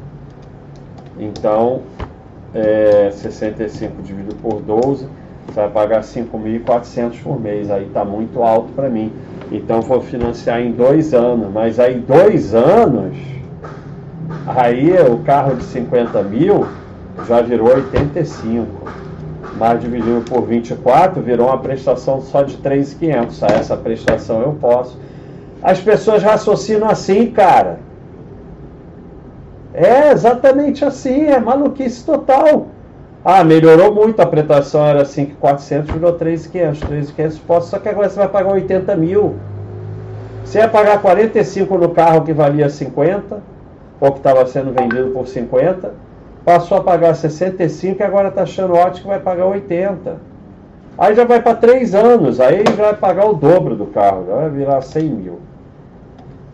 então 1.18 1.84
é, 2.54 3.10
65 3.10 4.02
dividido 4.02 4.36
por 4.36 4.62
12, 4.62 5.08
você 5.48 5.60
vai 5.62 5.70
pagar 5.70 6.02
5.400 6.02 7.22
por 7.22 7.40
mês. 7.40 7.70
Aí 7.70 7.86
está 7.86 8.04
muito 8.04 8.42
alto 8.42 8.72
para 8.74 8.90
mim. 8.90 9.12
Então 9.52 9.82
vou 9.82 10.02
financiar 10.02 10.62
em 10.62 10.72
dois 10.72 11.14
anos. 11.14 11.52
Mas 11.52 11.80
aí 11.80 12.00
dois 12.00 12.56
anos, 12.56 13.16
aí 14.48 14.92
o 15.10 15.20
carro 15.20 15.56
de 15.56 15.64
50 15.64 16.24
mil 16.24 16.66
já 17.28 17.42
virou 17.42 17.74
85. 17.74 18.92
Mas 19.58 19.82
dividido 19.82 20.24
por 20.28 20.42
24 20.42 21.22
virou 21.22 21.48
uma 21.48 21.60
prestação 21.60 22.22
só 22.22 22.42
de 22.42 22.58
3.500. 22.58 23.52
Essa 23.52 23.78
prestação 23.78 24.42
eu 24.42 24.54
posso. 24.54 24.98
As 25.62 25.80
pessoas 25.80 26.24
raciocinam 26.24 26.90
assim, 26.90 27.28
cara. 27.32 27.80
É 29.74 30.12
exatamente 30.12 30.84
assim, 30.84 31.26
é 31.26 31.40
maluquice 31.40 32.04
total. 32.06 32.68
Ah, 33.26 33.42
melhorou 33.42 33.96
muito, 33.96 34.20
a 34.20 34.26
prestação 34.26 34.86
era 34.86 35.06
5,400, 35.06 35.92
virou 35.92 36.12
3,500. 36.14 36.80
3,500 36.82 37.40
posso, 37.40 37.70
só 37.70 37.80
que 37.80 37.88
agora 37.88 38.10
você 38.10 38.18
vai 38.18 38.28
pagar 38.28 38.52
80 38.52 38.96
mil. 38.98 39.36
Você 40.44 40.60
ia 40.60 40.68
pagar 40.68 41.02
45 41.02 41.78
no 41.78 41.90
carro 41.90 42.26
que 42.26 42.34
valia 42.34 42.70
50, 42.70 43.42
ou 44.02 44.12
que 44.12 44.18
estava 44.18 44.46
sendo 44.46 44.74
vendido 44.74 45.12
por 45.12 45.26
50, 45.26 45.94
passou 46.44 46.78
a 46.78 46.84
pagar 46.84 47.16
65 47.16 48.02
e 48.02 48.04
agora 48.04 48.28
está 48.28 48.42
achando 48.44 48.74
ótimo 48.74 49.04
que 49.04 49.08
vai 49.08 49.20
pagar 49.20 49.46
80. 49.46 50.18
Aí 50.98 51.16
já 51.16 51.24
vai 51.24 51.42
para 51.42 51.56
3 51.56 51.96
anos, 51.96 52.42
aí 52.42 52.66
já 52.76 52.84
vai 52.84 52.96
pagar 52.96 53.26
o 53.26 53.34
dobro 53.34 53.76
do 53.76 53.86
carro, 53.86 54.26
já 54.28 54.36
vai 54.36 54.50
virar 54.50 54.82
100 54.82 55.04
mil 55.10 55.53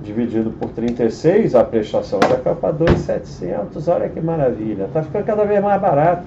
dividido 0.02 0.52
por 0.52 0.70
36, 0.70 1.56
a 1.56 1.64
prestação 1.64 2.20
já 2.28 2.38
cai 2.38 2.56
para 2.56 2.72
2,700. 2.72 3.88
Olha 3.88 4.10
que 4.10 4.22
maravilha. 4.22 4.86
Está 4.86 5.04
ficando 5.04 5.26
cada 5.26 5.44
vez 5.44 5.62
mais 5.62 5.82
barato. 5.82 6.24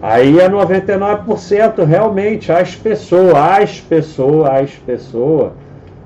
Aí 0.00 0.38
é 0.38 0.48
99% 0.48 1.84
realmente 1.84 2.52
as 2.52 2.74
pessoas, 2.74 3.34
as 3.34 3.80
pessoas, 3.80 4.50
as 4.50 4.70
pessoas, 4.72 5.52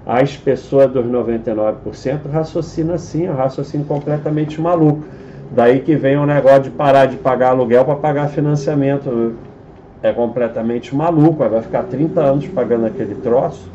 as 0.06 0.37
pessoas 0.37 0.90
dos 0.90 1.04
99% 1.04 2.30
raciocina 2.32 2.94
assim, 2.94 3.26
raciocínio 3.26 3.87
completamente 3.87 4.60
maluco. 4.60 5.02
Daí 5.50 5.80
que 5.80 5.96
vem 5.96 6.16
o 6.16 6.26
negócio 6.26 6.64
de 6.64 6.70
parar 6.70 7.06
de 7.06 7.16
pagar 7.16 7.50
aluguel 7.50 7.84
para 7.84 7.96
pagar 7.96 8.28
financiamento. 8.28 9.34
É 10.00 10.12
completamente 10.12 10.94
maluco, 10.94 11.48
vai 11.48 11.60
ficar 11.60 11.82
30 11.82 12.20
anos 12.20 12.46
pagando 12.46 12.87
aquele 12.87 13.16
troço 13.16 13.68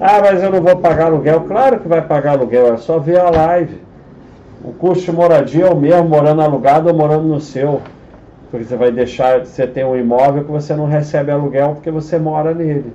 ah, 0.00 0.20
mas 0.20 0.42
eu 0.42 0.50
não 0.50 0.60
vou 0.60 0.76
pagar 0.78 1.06
aluguel. 1.06 1.42
Claro 1.42 1.78
que 1.78 1.86
vai 1.86 2.02
pagar 2.02 2.32
aluguel, 2.32 2.74
é 2.74 2.76
só 2.76 2.98
ver 2.98 3.20
a 3.20 3.30
live. 3.30 3.80
O 4.64 4.72
custo 4.72 5.04
de 5.04 5.12
moradia 5.12 5.66
é 5.66 5.70
o 5.70 5.76
mesmo, 5.76 6.08
morando 6.08 6.42
alugado 6.42 6.88
ou 6.88 6.94
morando 6.94 7.24
no 7.24 7.40
seu. 7.40 7.80
Porque 8.50 8.64
você 8.64 8.76
vai 8.76 8.90
deixar, 8.90 9.46
você 9.46 9.64
tem 9.64 9.84
um 9.84 9.96
imóvel 9.96 10.44
que 10.44 10.50
você 10.50 10.74
não 10.74 10.86
recebe 10.86 11.30
aluguel 11.30 11.74
porque 11.74 11.90
você 11.90 12.18
mora 12.18 12.52
nele. 12.52 12.92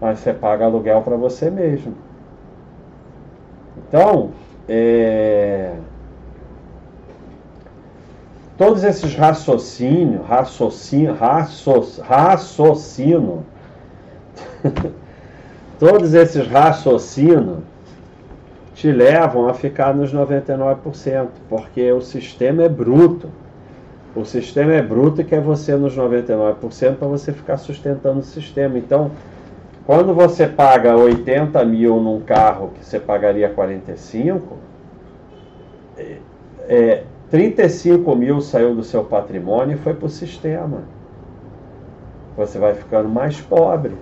Mas 0.00 0.18
você 0.18 0.34
paga 0.34 0.66
aluguel 0.66 1.00
para 1.00 1.16
você 1.16 1.50
mesmo. 1.50 1.94
Então, 3.88 4.30
é... 4.68 5.72
todos 8.58 8.84
esses 8.84 9.14
raciocínios, 9.14 10.26
raciocínio, 10.26 11.14
raciocínio, 11.14 12.06
raciocínio 12.06 13.46
Todos 15.84 16.14
esses 16.14 16.46
raciocínios 16.46 17.58
te 18.74 18.90
levam 18.90 19.50
a 19.50 19.52
ficar 19.52 19.94
nos 19.94 20.14
99%, 20.14 21.28
porque 21.46 21.92
o 21.92 22.00
sistema 22.00 22.62
é 22.62 22.70
bruto. 22.70 23.28
O 24.16 24.24
sistema 24.24 24.72
é 24.72 24.80
bruto 24.80 25.20
e 25.20 25.24
quer 25.24 25.42
você 25.42 25.76
nos 25.76 25.94
99% 25.94 26.94
para 26.96 27.06
você 27.06 27.34
ficar 27.34 27.58
sustentando 27.58 28.20
o 28.20 28.22
sistema. 28.22 28.78
Então, 28.78 29.10
quando 29.84 30.14
você 30.14 30.46
paga 30.46 30.96
80 30.96 31.62
mil 31.66 32.00
num 32.00 32.22
carro 32.22 32.70
que 32.78 32.82
você 32.82 32.98
pagaria 32.98 33.50
45, 33.50 34.56
é, 35.98 36.16
é 36.66 37.02
35 37.30 38.16
mil 38.16 38.40
saiu 38.40 38.74
do 38.74 38.82
seu 38.82 39.04
patrimônio 39.04 39.74
e 39.74 39.78
foi 39.78 39.92
para 39.92 40.06
o 40.06 40.08
sistema. 40.08 40.84
Você 42.38 42.58
vai 42.58 42.72
ficando 42.72 43.10
mais 43.10 43.38
pobre. 43.38 43.92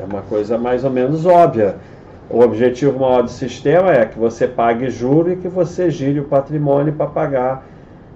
É 0.00 0.04
uma 0.04 0.22
coisa 0.22 0.56
mais 0.56 0.82
ou 0.82 0.90
menos 0.90 1.26
óbvia. 1.26 1.76
O 2.30 2.40
objetivo 2.40 2.98
maior 2.98 3.22
do 3.22 3.30
sistema 3.30 3.92
é 3.92 4.06
que 4.06 4.18
você 4.18 4.48
pague 4.48 4.88
juro 4.88 5.32
e 5.32 5.36
que 5.36 5.48
você 5.48 5.90
gire 5.90 6.20
o 6.20 6.24
patrimônio 6.24 6.94
para 6.94 7.06
pagar 7.06 7.66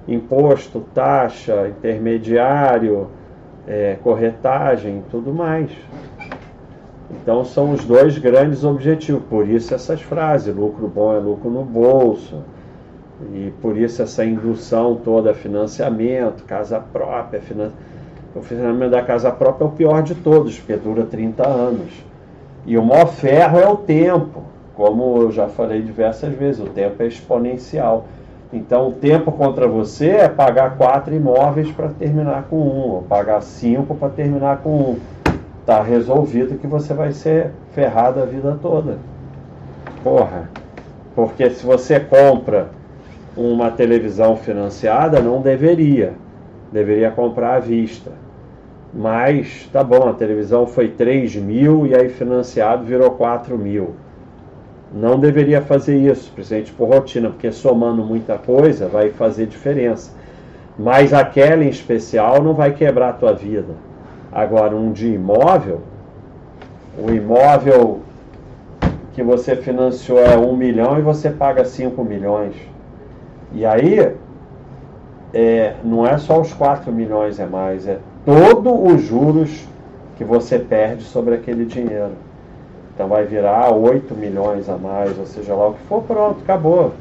imposto, 0.09 0.81
taxa, 0.95 1.69
intermediário, 1.69 3.09
é, 3.67 3.99
corretagem 4.03 4.99
e 4.99 5.11
tudo 5.11 5.35
mais. 5.35 5.71
Então 7.11 7.45
são 7.45 7.73
os 7.73 7.85
dois 7.85 8.17
grandes 8.17 8.65
objetivos. 8.65 9.23
Por 9.29 9.47
isso 9.47 9.75
essas 9.75 10.01
frases, 10.01 10.57
lucro 10.57 10.89
bom 10.89 11.15
é 11.15 11.19
lucro 11.19 11.51
no 11.51 11.65
bolso. 11.65 12.43
E 13.35 13.53
por 13.61 13.77
isso 13.77 14.01
essa 14.01 14.25
indução 14.25 14.97
toda, 14.97 15.35
financiamento, 15.35 16.45
casa 16.45 16.81
própria, 16.81 17.43
financiamento 17.43 17.94
o 18.35 18.43
financiamento 18.43 18.91
da 18.91 19.03
casa 19.03 19.31
própria 19.31 19.65
é 19.65 19.69
o 19.69 19.71
pior 19.71 20.03
de 20.03 20.15
todos, 20.15 20.59
porque 20.59 20.77
dura 20.77 21.05
30 21.05 21.47
anos. 21.47 21.93
E 22.67 22.77
o 22.77 22.85
maior 22.85 23.07
ferro 23.07 23.59
é 23.59 23.69
o 23.69 23.77
tempo. 23.77 24.43
Como 24.75 25.19
eu 25.23 25.31
já 25.31 25.47
falei 25.47 25.83
diversas 25.83 26.35
vezes, 26.35 26.61
o 26.61 26.69
tempo 26.69 27.03
é 27.03 27.07
exponencial. 27.07 28.07
Então, 28.53 28.89
o 28.89 28.93
tempo 28.93 29.31
contra 29.33 29.69
você 29.69 30.09
é 30.09 30.29
pagar 30.29 30.77
quatro 30.77 31.15
imóveis 31.15 31.71
para 31.71 31.89
terminar 31.89 32.45
com 32.49 32.57
um, 32.57 32.91
ou 32.91 33.03
pagar 33.03 33.41
cinco 33.43 33.95
para 33.95 34.09
terminar 34.09 34.59
com 34.59 34.71
um. 34.71 34.99
Está 35.61 35.83
resolvido 35.83 36.59
que 36.59 36.67
você 36.67 36.93
vai 36.93 37.13
ser 37.13 37.51
ferrado 37.73 38.21
a 38.21 38.27
vida 38.27 38.59
toda. 38.61 38.99
Porra. 40.03 40.51
Porque 41.15 41.49
se 41.51 41.65
você 41.65 42.01
compra 42.01 42.69
uma 43.37 43.71
televisão 43.71 44.37
financiada, 44.37 45.21
não 45.21 45.41
deveria. 45.41 46.15
Deveria 46.73 47.11
comprar 47.11 47.57
à 47.57 47.61
vista. 47.61 48.24
Mas 48.95 49.69
tá 49.73 49.83
bom, 49.83 50.09
a 50.09 50.13
televisão 50.13 50.69
foi 50.69 50.89
3 50.89 51.35
mil 51.37 51.85
e 51.85 51.95
aí 51.97 52.09
financiado 52.09 52.85
virou 52.85 53.11
4 53.11 53.59
mil. 53.59 53.97
Não 54.93 55.19
deveria 55.19 55.61
fazer 55.61 55.97
isso, 55.97 56.31
principalmente 56.33 56.73
por 56.73 56.89
rotina, 56.89 57.29
porque 57.29 57.51
somando 57.51 58.05
muita 58.05 58.39
coisa 58.39 58.87
vai 58.87 59.11
fazer 59.11 59.47
diferença. 59.47 60.13
Mas 60.79 61.13
aquela 61.13 61.65
em 61.65 61.69
especial 61.69 62.41
não 62.41 62.55
vai 62.55 62.73
quebrar 62.73 63.09
a 63.09 63.13
tua 63.15 63.33
vida. 63.33 63.75
Agora, 64.31 64.77
um 64.77 64.93
de 64.93 65.09
imóvel, 65.09 65.81
o 66.97 67.11
imóvel 67.11 68.01
que 69.13 69.23
você 69.23 69.57
financiou 69.57 70.21
é 70.21 70.37
1 70.37 70.57
milhão 70.57 70.99
e 70.99 71.03
você 71.03 71.31
paga 71.31 71.65
5 71.65 72.05
milhões. 72.05 72.55
E 73.53 73.67
aí, 73.67 74.15
é, 75.33 75.75
não 75.83 76.07
é 76.07 76.17
só 76.19 76.41
os 76.41 76.53
4 76.53 76.93
milhões, 76.93 77.41
é 77.41 77.47
mais, 77.47 77.89
é 77.89 77.99
todos 78.25 78.93
os 78.93 79.03
juros 79.03 79.51
que 80.17 80.25
você 80.25 80.59
perde 80.59 81.05
sobre 81.05 81.35
aquele 81.35 81.65
dinheiro. 81.65 82.13
Então 82.95 83.09
vai 83.09 83.25
virar 83.25 83.75
8 83.75 84.15
milhões 84.15 84.69
a 84.69 84.77
mais, 84.77 85.19
ou 85.19 85.27
seja 85.27 85.55
lá 85.55 85.69
o 85.69 85.75
que 85.75 85.83
for, 85.89 86.03
pronto, 86.03 86.41
acabou. 86.43 86.93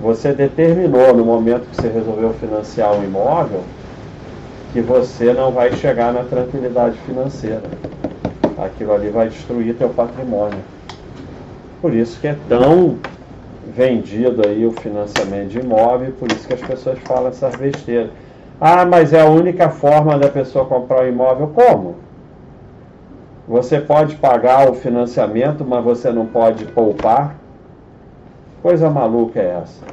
Você 0.00 0.32
determinou 0.32 1.14
no 1.14 1.24
momento 1.24 1.68
que 1.68 1.76
você 1.76 1.88
resolveu 1.88 2.32
financiar 2.34 2.92
um 2.94 3.04
imóvel 3.04 3.62
que 4.72 4.80
você 4.80 5.32
não 5.32 5.50
vai 5.50 5.72
chegar 5.72 6.12
na 6.12 6.22
tranquilidade 6.22 6.96
financeira. 6.98 7.62
Aquilo 8.56 8.92
ali 8.92 9.08
vai 9.08 9.28
destruir 9.28 9.74
teu 9.74 9.88
patrimônio. 9.88 10.60
Por 11.82 11.92
isso 11.92 12.20
que 12.20 12.28
é 12.28 12.36
tão 12.48 12.96
vendido 13.74 14.46
aí 14.46 14.64
o 14.66 14.72
financiamento 14.72 15.48
de 15.48 15.58
imóvel, 15.58 16.12
por 16.18 16.30
isso 16.30 16.46
que 16.46 16.54
as 16.54 16.60
pessoas 16.60 16.98
falam 17.00 17.28
essas 17.28 17.54
besteiras. 17.56 18.10
Ah, 18.60 18.84
mas 18.84 19.14
é 19.14 19.22
a 19.22 19.26
única 19.26 19.70
forma 19.70 20.18
da 20.18 20.28
pessoa 20.28 20.66
comprar 20.66 21.00
o 21.00 21.04
um 21.04 21.08
imóvel. 21.08 21.48
Como? 21.48 21.94
Você 23.48 23.80
pode 23.80 24.16
pagar 24.16 24.70
o 24.70 24.74
financiamento, 24.74 25.64
mas 25.64 25.82
você 25.82 26.12
não 26.12 26.26
pode 26.26 26.66
poupar? 26.66 27.36
Coisa 28.62 28.90
maluca 28.90 29.40
é 29.40 29.60
essa? 29.62 29.84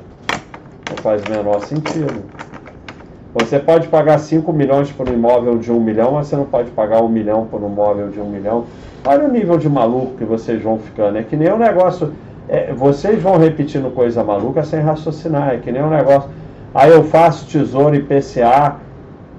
Não 0.89 0.97
faz 0.97 1.23
o 1.23 1.31
menor 1.31 1.61
sentido. 1.61 2.23
Você 3.33 3.57
pode 3.57 3.87
pagar 3.87 4.19
5 4.19 4.51
milhões 4.51 4.91
por 4.91 5.09
um 5.09 5.13
imóvel 5.13 5.57
de 5.57 5.71
1 5.71 5.75
um 5.75 5.79
milhão, 5.79 6.11
mas 6.11 6.27
você 6.27 6.35
não 6.35 6.45
pode 6.45 6.69
pagar 6.71 7.01
1 7.01 7.05
um 7.05 7.09
milhão 7.09 7.45
por 7.45 7.63
um 7.63 7.67
imóvel 7.67 8.09
de 8.09 8.19
1 8.19 8.23
um 8.23 8.29
milhão. 8.29 8.65
Olha 9.05 9.25
o 9.25 9.31
nível 9.31 9.57
de 9.57 9.69
maluco 9.69 10.17
que 10.17 10.25
vocês 10.25 10.61
vão 10.61 10.77
ficando. 10.77 11.17
É 11.17 11.23
que 11.23 11.37
nem 11.37 11.51
um 11.53 11.57
negócio. 11.57 12.13
É, 12.49 12.73
vocês 12.73 13.21
vão 13.21 13.37
repetindo 13.37 13.93
coisa 13.93 14.23
maluca 14.23 14.63
sem 14.63 14.81
raciocinar. 14.81 15.53
É 15.53 15.57
que 15.57 15.71
nem 15.71 15.81
um 15.81 15.89
negócio. 15.89 16.29
Aí 16.77 16.91
eu 16.91 17.03
faço 17.05 17.47
tesouro 17.47 17.95
IPCA 17.95 18.75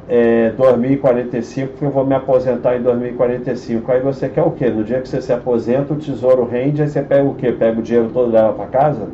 é, 0.09 0.51
2045 0.57 1.69
porque 1.69 1.85
eu 1.85 1.91
vou 1.91 2.05
me 2.05 2.13
aposentar 2.13 2.77
em 2.77 2.83
2045. 2.83 3.93
Aí 3.93 4.01
você 4.01 4.29
quer 4.29 4.43
o 4.43 4.51
quê? 4.51 4.69
No 4.69 4.83
dia 4.83 5.01
que 5.01 5.09
você 5.09 5.23
se 5.23 5.33
aposenta, 5.33 5.95
o 5.95 5.97
tesouro 5.97 6.45
rende, 6.45 6.83
aí 6.83 6.89
você 6.89 7.01
pega 7.01 7.23
o 7.23 7.37
quê? 7.37 7.53
Pega 7.53 7.79
o 7.79 7.83
dinheiro 7.83 8.11
todo 8.13 8.31
e 8.31 8.33
leva 8.33 8.55
para 8.55 8.67
casa? 8.67 9.07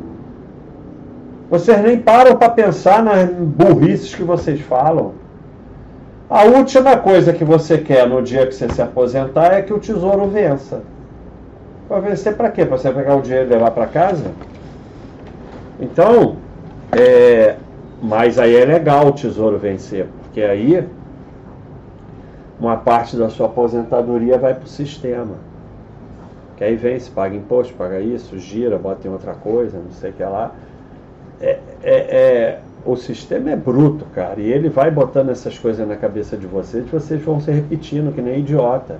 Vocês 1.51 1.79
nem 1.83 1.99
param 1.99 2.35
para 2.35 2.49
pensar 2.49 3.03
nas 3.03 3.29
burrices 3.29 4.15
que 4.15 4.23
vocês 4.23 4.59
falam. 4.59 5.13
A 6.27 6.45
última 6.45 6.97
coisa 6.97 7.31
que 7.31 7.45
você 7.45 7.77
quer 7.77 8.09
no 8.09 8.23
dia 8.23 8.47
que 8.47 8.55
você 8.55 8.67
se 8.69 8.81
aposentar 8.81 9.53
é 9.53 9.61
que 9.61 9.71
o 9.71 9.77
tesouro 9.77 10.25
vença. 10.29 10.81
Vai 11.87 12.01
vencer 12.01 12.35
para 12.35 12.49
quê? 12.49 12.65
Para 12.65 12.79
você 12.79 12.89
pegar 12.89 13.17
o 13.17 13.21
dinheiro 13.21 13.45
e 13.45 13.53
levar 13.53 13.69
para 13.69 13.85
casa? 13.85 14.31
Então, 15.79 16.37
é, 16.91 17.57
mas 18.05 18.39
aí 18.39 18.55
é 18.55 18.65
legal 18.65 19.07
o 19.07 19.11
tesouro 19.11 19.57
vencer, 19.57 20.07
porque 20.21 20.41
aí 20.41 20.87
uma 22.59 22.77
parte 22.77 23.17
da 23.17 23.29
sua 23.29 23.47
aposentadoria 23.47 24.37
vai 24.37 24.53
para 24.53 24.63
o 24.63 24.67
sistema. 24.67 25.35
Que 26.55 26.63
aí 26.63 26.75
vence, 26.75 27.11
paga 27.11 27.35
imposto, 27.35 27.73
paga 27.73 27.99
isso, 27.99 28.39
gira, 28.39 28.77
bota 28.77 29.07
em 29.07 29.11
outra 29.11 29.33
coisa, 29.33 29.77
não 29.77 29.91
sei 29.91 30.11
o 30.11 30.13
que 30.13 30.23
lá 30.23 30.53
é, 31.41 31.59
é, 31.83 31.93
é, 31.93 32.59
o 32.85 32.95
sistema 32.95 33.51
é 33.51 33.55
bruto, 33.55 34.05
cara, 34.13 34.39
e 34.39 34.51
ele 34.51 34.69
vai 34.69 34.89
botando 34.91 35.29
essas 35.29 35.57
coisas 35.57 35.87
na 35.87 35.95
cabeça 35.95 36.37
de 36.37 36.47
vocês, 36.47 36.85
vocês 36.89 37.21
vão 37.21 37.39
se 37.39 37.51
repetindo 37.51 38.13
que 38.13 38.21
nem 38.21 38.39
idiota. 38.39 38.97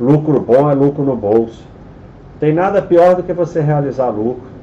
Lucro 0.00 0.40
bom 0.40 0.70
é 0.70 0.74
lucro 0.74 1.04
no 1.04 1.16
bolso. 1.16 1.62
Tem 2.40 2.52
nada 2.52 2.82
pior 2.82 3.14
do 3.14 3.22
que 3.22 3.32
você 3.32 3.60
realizar 3.60 4.08
lucro. 4.08 4.53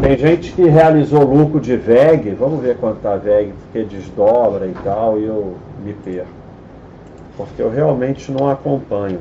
Tem 0.00 0.18
gente 0.18 0.52
que 0.52 0.64
realizou 0.64 1.22
lucro 1.24 1.60
de 1.60 1.76
VEG, 1.76 2.30
vamos 2.30 2.60
ver 2.60 2.76
quanto 2.76 2.96
está 2.96 3.16
VEG, 3.16 3.52
porque 3.62 3.84
desdobra 3.84 4.66
e 4.66 4.74
tal, 4.82 5.18
e 5.18 5.24
eu 5.24 5.56
me 5.84 5.92
perco. 5.92 6.28
Porque 7.36 7.62
eu 7.62 7.70
realmente 7.70 8.32
não 8.32 8.50
acompanho. 8.50 9.20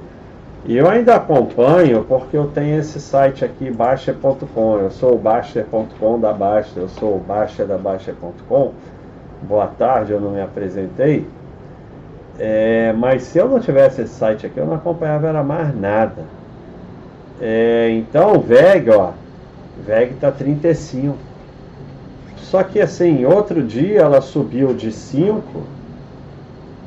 E 0.66 0.76
eu 0.76 0.90
ainda 0.90 1.16
acompanho 1.16 2.04
porque 2.06 2.36
eu 2.36 2.48
tenho 2.48 2.80
esse 2.80 3.00
site 3.00 3.46
aqui, 3.46 3.70
Baixa.com. 3.70 4.78
Eu 4.80 4.90
sou 4.90 5.14
o 5.14 5.18
Baixa.com 5.18 6.20
da 6.20 6.34
Baixa, 6.34 6.72
eu 6.80 6.90
sou 6.90 7.18
o 7.18 7.20
Baixa 7.20 7.66
da 7.66 7.78
Baixa.com. 7.78 8.72
Boa 9.44 9.68
tarde, 9.68 10.14
eu 10.14 10.20
não 10.20 10.32
me 10.32 10.42
apresentei. 10.42 11.28
É, 12.40 12.92
mas 12.98 13.24
se 13.24 13.38
eu 13.38 13.48
não 13.48 13.60
tivesse 13.60 14.02
esse 14.02 14.14
site 14.16 14.48
aqui, 14.48 14.58
eu 14.58 14.66
não 14.66 14.76
acompanhava 14.76 15.28
era 15.28 15.44
mais 15.44 15.80
nada. 15.80 16.24
É, 17.40 17.92
então, 17.92 18.40
VEG, 18.40 18.90
ó, 18.90 19.12
VEG 19.84 20.16
tá 20.20 20.32
35. 20.32 21.18
Só 22.38 22.64
que 22.64 22.80
assim, 22.80 23.26
outro 23.26 23.62
dia 23.62 24.02
ela 24.02 24.22
subiu 24.22 24.74
de 24.74 24.92
5 24.92 25.42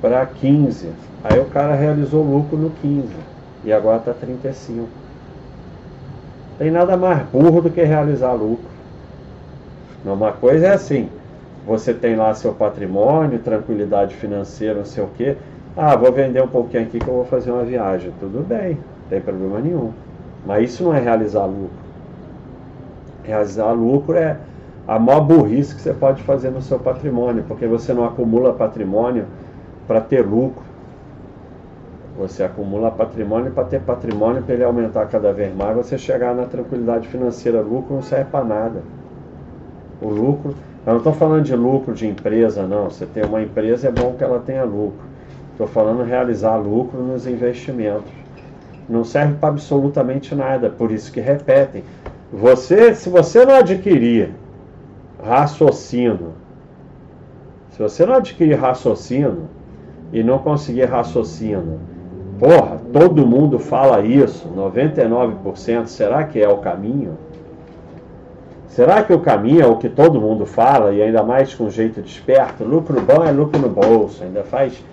para 0.00 0.24
15. 0.24 0.88
Aí 1.24 1.38
o 1.38 1.46
cara 1.46 1.74
realizou 1.74 2.22
lucro 2.22 2.56
no 2.56 2.70
15 2.70 3.08
e 3.64 3.72
agora 3.72 3.98
está 3.98 4.14
35. 4.14 4.88
Tem 6.58 6.70
nada 6.70 6.96
mais 6.96 7.22
burro 7.28 7.60
do 7.60 7.70
que 7.70 7.82
realizar 7.82 8.32
lucro. 8.32 8.78
Uma 10.04 10.32
coisa 10.32 10.68
é 10.68 10.72
assim, 10.72 11.08
você 11.66 11.92
tem 11.92 12.16
lá 12.16 12.32
seu 12.34 12.54
patrimônio, 12.54 13.38
tranquilidade 13.40 14.14
financeira, 14.14 14.78
não 14.78 14.84
sei 14.84 15.04
o 15.04 15.08
quê. 15.16 15.36
Ah, 15.76 15.94
vou 15.96 16.10
vender 16.12 16.42
um 16.42 16.48
pouquinho 16.48 16.84
aqui 16.84 16.98
que 16.98 17.06
eu 17.06 17.14
vou 17.14 17.24
fazer 17.26 17.50
uma 17.50 17.64
viagem. 17.64 18.12
Tudo 18.18 18.46
bem, 18.46 18.70
não 18.70 19.08
tem 19.10 19.20
problema 19.20 19.60
nenhum. 19.60 19.92
Mas 20.46 20.70
isso 20.70 20.82
não 20.82 20.94
é 20.94 21.00
realizar 21.00 21.44
lucro. 21.44 21.87
Realizar 23.28 23.72
lucro 23.72 24.16
é 24.16 24.38
a 24.86 24.98
maior 24.98 25.20
burrice 25.20 25.74
que 25.74 25.82
você 25.82 25.92
pode 25.92 26.22
fazer 26.22 26.48
no 26.48 26.62
seu 26.62 26.78
patrimônio, 26.78 27.44
porque 27.46 27.66
você 27.66 27.92
não 27.92 28.06
acumula 28.06 28.54
patrimônio 28.54 29.26
para 29.86 30.00
ter 30.00 30.22
lucro. 30.26 30.62
Você 32.16 32.42
acumula 32.42 32.90
patrimônio 32.90 33.52
para 33.52 33.64
ter 33.64 33.82
patrimônio 33.82 34.42
para 34.42 34.54
ele 34.54 34.64
aumentar 34.64 35.04
cada 35.08 35.30
vez 35.30 35.54
mais, 35.54 35.76
você 35.76 35.98
chegar 35.98 36.34
na 36.34 36.46
tranquilidade 36.46 37.06
financeira. 37.06 37.60
Lucro 37.60 37.96
não 37.96 38.02
serve 38.02 38.30
para 38.30 38.42
nada. 38.42 38.82
O 40.00 40.08
lucro, 40.08 40.54
eu 40.86 40.92
não 40.92 40.96
estou 40.96 41.12
falando 41.12 41.44
de 41.44 41.54
lucro 41.54 41.92
de 41.92 42.06
empresa, 42.08 42.66
não. 42.66 42.84
Você 42.84 43.04
tem 43.04 43.26
uma 43.26 43.42
empresa, 43.42 43.88
é 43.88 43.92
bom 43.92 44.14
que 44.14 44.24
ela 44.24 44.40
tenha 44.40 44.64
lucro. 44.64 45.06
Estou 45.52 45.66
falando 45.66 46.02
realizar 46.02 46.56
lucro 46.56 46.98
nos 47.02 47.26
investimentos. 47.26 48.10
Não 48.88 49.04
serve 49.04 49.34
para 49.34 49.50
absolutamente 49.50 50.34
nada, 50.34 50.70
por 50.70 50.90
isso 50.90 51.12
que 51.12 51.20
repetem. 51.20 51.84
Você, 52.32 52.94
se 52.94 53.08
você 53.08 53.44
não 53.44 53.54
adquirir 53.54 54.34
raciocínio, 55.24 56.32
se 57.70 57.82
você 57.82 58.04
não 58.04 58.14
adquirir 58.14 58.54
raciocínio 58.54 59.48
e 60.12 60.22
não 60.22 60.38
conseguir 60.38 60.84
raciocínio 60.84 61.80
Porra, 62.38 62.80
todo 62.92 63.26
mundo 63.26 63.58
fala 63.58 64.00
isso, 64.00 64.48
99%. 64.56 65.86
Será 65.86 66.22
que 66.22 66.40
é 66.40 66.48
o 66.48 66.58
caminho? 66.58 67.18
Será 68.68 69.02
que 69.02 69.12
o 69.12 69.18
caminho 69.18 69.62
é 69.62 69.66
o 69.66 69.76
que 69.76 69.88
todo 69.88 70.20
mundo 70.20 70.46
fala 70.46 70.92
e 70.92 71.02
ainda 71.02 71.24
mais 71.24 71.52
com 71.52 71.68
jeito 71.68 72.00
de 72.00 72.08
esperto? 72.08 72.62
Lucro 72.62 73.00
bom 73.00 73.24
é 73.24 73.32
lucro 73.32 73.60
no 73.60 73.68
bolso, 73.68 74.22
ainda 74.22 74.44
faz 74.44 74.84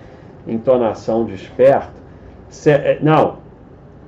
entonação 0.46 1.24
de 1.24 1.34
esperto. 1.34 1.94
É, 2.66 2.98
não, 3.00 3.36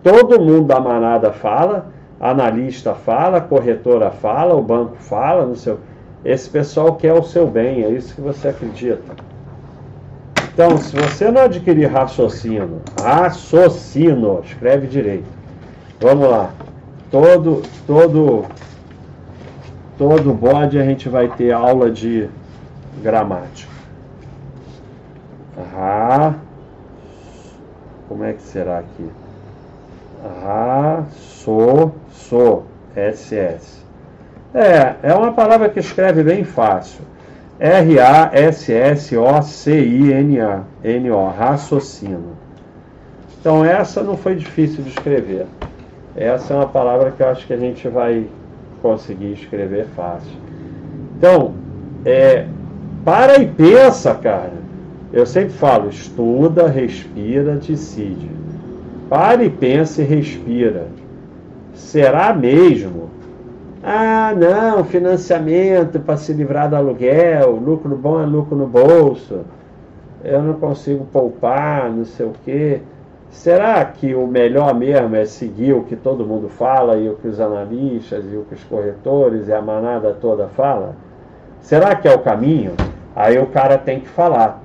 todo 0.03 0.41
mundo 0.41 0.67
da 0.67 0.81
manada 0.81 1.31
fala, 1.31 1.87
analista 2.21 2.95
fala, 2.95 3.41
corretora 3.41 4.11
fala, 4.11 4.55
o 4.55 4.63
banco 4.63 4.97
fala, 4.97 5.47
no 5.47 5.57
seu. 5.57 5.79
Esse 6.25 6.51
pessoal 6.51 6.97
quer 6.97 7.13
o 7.13 7.23
seu 7.23 7.47
bem, 7.47 7.85
é 7.85 7.91
isso 7.91 8.15
que 8.15 8.21
você 8.21 8.49
acredita. 8.49 9.15
Então, 10.53 10.77
se 10.77 10.97
você 10.97 11.31
não 11.31 11.43
adquirir 11.43 11.87
raciocínio, 11.87 12.83
raciocínio, 13.01 14.41
escreve 14.45 14.89
direito. 14.89 15.29
Vamos 16.01 16.29
lá. 16.29 16.51
Todo, 17.11 17.63
todo, 17.87 18.45
todo 19.97 20.35
bode 20.35 20.79
a 20.79 20.85
gente 20.85 21.09
vai 21.09 21.29
ter 21.29 21.53
aula 21.53 21.89
de 21.91 22.29
gramática. 23.01 23.73
Ra, 25.73 26.35
como 28.09 28.25
é 28.25 28.33
que 28.33 28.43
será 28.43 28.79
aqui? 28.79 29.09
Ra, 30.43 31.05
so, 31.49 31.93
so, 32.13 32.65
ss. 32.95 33.79
É, 34.53 34.97
é 35.03 35.15
uma 35.15 35.33
palavra 35.33 35.71
que 35.71 35.81
escreve 35.81 36.23
bem 36.23 36.45
fácil. 36.45 37.01
R-A-S-S-O-C-I-N-A, 37.59 38.25
N-O, 40.85 41.29
raciocínio. 41.29 42.37
Então 43.41 43.65
essa 43.65 44.03
não 44.03 44.15
foi 44.17 44.35
difícil 44.35 44.85
de 44.85 44.91
escrever. 44.91 45.47
Essa 46.15 46.53
é 46.53 46.57
uma 46.57 46.69
palavra 46.69 47.13
que 47.13 47.23
eu 47.23 47.29
acho 47.29 47.47
que 47.47 47.55
a 47.55 47.59
gente 47.59 47.89
vai 47.89 48.27
conseguir 48.83 49.33
escrever 49.33 49.87
fácil. 49.97 50.37
Então, 51.17 51.55
é, 52.05 52.45
para 53.05 53.41
e 53.41 53.47
pensa, 53.47 54.15
cara. 54.15 54.59
Eu 55.11 55.25
sempre 55.25 55.55
falo, 55.55 55.89
estuda, 55.89 56.69
respira, 56.69 57.55
decide. 57.55 58.31
Para 59.09 59.43
e 59.43 59.49
pensa 59.49 60.03
e 60.03 60.05
respira. 60.05 60.89
Será 61.79 62.35
mesmo 62.35 63.09
ah, 63.83 64.35
não, 64.37 64.85
financiamento 64.85 66.01
para 66.01 66.17
se 66.17 66.33
livrar 66.33 66.69
do 66.69 66.75
aluguel, 66.75 67.53
lucro 67.53 67.97
bom 67.97 68.21
é 68.21 68.27
lucro 68.27 68.57
no 68.57 68.67
bolso, 68.67 69.43
eu 70.25 70.43
não 70.43 70.55
consigo 70.55 71.07
poupar, 71.07 71.89
não 71.89 72.05
sei 72.05 72.27
o 72.27 72.33
quê. 72.45 72.81
Será 73.31 73.85
que 73.85 74.15
o 74.15 74.27
melhor 74.27 74.75
mesmo 74.75 75.15
é 75.15 75.25
seguir 75.25 75.75
o 75.75 75.85
que 75.85 75.95
todo 75.95 76.27
mundo 76.27 76.49
fala 76.49 76.97
e 76.97 77.09
o 77.09 77.15
que 77.15 77.29
os 77.29 77.41
analistas 77.41 78.25
e 78.33 78.37
o 78.37 78.43
que 78.43 78.55
os 78.55 78.65
corretores 78.65 79.47
e 79.47 79.53
a 79.53 79.63
manada 79.63 80.13
toda 80.13 80.49
fala? 80.49 80.97
Será 81.61 81.95
que 81.95 82.09
é 82.09 82.15
o 82.15 82.19
caminho? 82.19 82.73
Aí 83.15 83.39
o 83.39 83.47
cara 83.47 83.79
tem 83.79 84.01
que 84.01 84.09
falar. 84.09 84.61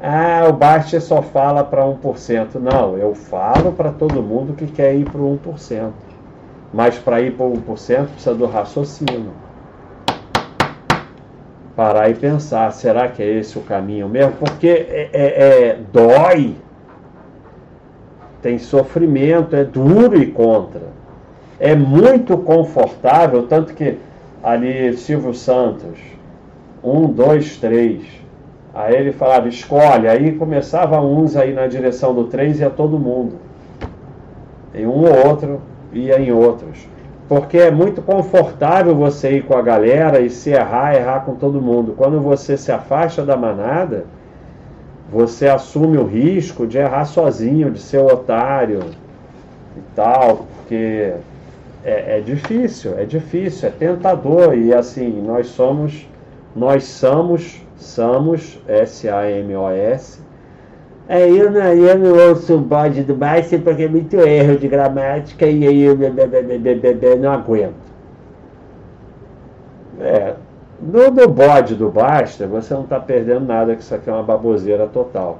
Ah, 0.00 0.46
o 0.48 0.52
Baixa 0.52 1.00
só 1.00 1.22
fala 1.22 1.64
para 1.64 1.84
1%. 1.84 2.56
Não, 2.60 2.98
eu 2.98 3.14
falo 3.14 3.72
para 3.72 3.90
todo 3.90 4.22
mundo 4.22 4.52
que 4.52 4.66
quer 4.66 4.94
ir 4.94 5.08
para 5.10 5.20
o 5.20 5.38
1%. 5.38 6.07
Mas 6.72 6.98
para 6.98 7.20
ir 7.20 7.32
para 7.32 7.46
1% 7.46 8.06
precisa 8.06 8.34
do 8.34 8.46
raciocínio. 8.46 9.32
parar 11.74 12.10
e 12.10 12.14
pensar, 12.14 12.72
será 12.72 13.06
que 13.06 13.22
é 13.22 13.38
esse 13.38 13.56
o 13.56 13.62
caminho 13.62 14.08
mesmo? 14.08 14.32
Porque 14.32 14.66
é, 14.66 15.10
é, 15.12 15.68
é 15.68 15.78
dói, 15.92 16.56
tem 18.42 18.58
sofrimento, 18.58 19.54
é 19.54 19.62
duro 19.64 20.20
e 20.20 20.26
contra. 20.26 20.88
É 21.60 21.74
muito 21.76 22.36
confortável, 22.38 23.46
tanto 23.46 23.74
que 23.74 23.96
ali 24.42 24.96
Silvio 24.96 25.34
Santos, 25.34 25.98
um, 26.82 27.06
dois, 27.06 27.56
três. 27.56 28.02
Aí 28.74 28.94
ele 28.94 29.12
falava, 29.12 29.48
escolhe. 29.48 30.08
Aí 30.08 30.32
começava 30.32 31.00
uns 31.00 31.36
aí 31.36 31.52
na 31.52 31.66
direção 31.66 32.14
do 32.14 32.24
três 32.24 32.58
e 32.58 32.62
ia 32.62 32.70
todo 32.70 32.98
mundo. 32.98 33.36
E 34.74 34.86
um 34.86 35.04
ou 35.04 35.28
outro 35.28 35.60
ia 35.92 36.20
em 36.20 36.32
outros. 36.32 36.88
Porque 37.28 37.58
é 37.58 37.70
muito 37.70 38.00
confortável 38.00 38.94
você 38.94 39.32
ir 39.32 39.44
com 39.44 39.54
a 39.54 39.62
galera 39.62 40.20
e 40.20 40.30
se 40.30 40.50
errar, 40.50 40.94
errar 40.94 41.20
com 41.20 41.34
todo 41.34 41.60
mundo. 41.60 41.94
Quando 41.96 42.20
você 42.20 42.56
se 42.56 42.72
afasta 42.72 43.22
da 43.22 43.36
manada, 43.36 44.06
você 45.10 45.48
assume 45.48 45.98
o 45.98 46.04
risco 46.04 46.66
de 46.66 46.78
errar 46.78 47.04
sozinho, 47.04 47.70
de 47.70 47.80
ser 47.80 47.98
otário 47.98 48.80
e 49.76 49.80
tal, 49.94 50.46
porque 50.56 51.12
é, 51.84 52.18
é 52.18 52.20
difícil, 52.20 52.98
é 52.98 53.04
difícil, 53.04 53.68
é 53.68 53.72
tentador 53.72 54.56
e 54.56 54.72
assim 54.74 55.22
nós 55.22 55.48
somos, 55.48 56.06
nós 56.54 56.84
somos, 56.84 57.62
somos 57.76 58.58
S-A-M-O-S 58.66 60.27
Aí 61.08 61.38
é, 61.38 61.42
eu 61.42 61.50
não, 61.50 61.60
eu 61.60 61.98
não 61.98 62.28
ouço 62.28 62.54
o 62.54 62.60
bode 62.60 63.02
do 63.02 63.14
Basta 63.14 63.58
porque 63.58 63.84
é 63.84 63.88
muito 63.88 64.16
erro 64.16 64.58
de 64.58 64.68
gramática 64.68 65.46
e 65.46 65.66
aí 65.66 65.82
eu 65.82 65.96
não 67.18 67.32
aguento. 67.32 67.88
É, 69.98 70.34
no, 70.80 71.10
no 71.10 71.26
bode 71.28 71.74
do 71.74 71.88
Basta, 71.88 72.46
você 72.46 72.74
não 72.74 72.82
está 72.82 73.00
perdendo 73.00 73.46
nada, 73.46 73.74
que 73.74 73.82
isso 73.82 73.94
aqui 73.94 74.10
é 74.10 74.12
uma 74.12 74.22
baboseira 74.22 74.86
total. 74.86 75.38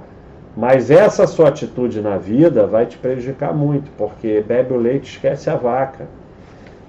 Mas 0.57 0.91
essa 0.91 1.27
sua 1.27 1.49
atitude 1.49 2.01
na 2.01 2.17
vida 2.17 2.67
vai 2.67 2.87
te 2.87 2.97
prejudicar 2.97 3.55
muito, 3.55 3.91
porque 3.97 4.41
bebe 4.41 4.73
o 4.73 4.79
leite 4.79 5.13
esquece 5.13 5.51
a 5.51 5.55
vaca. 5.55 6.07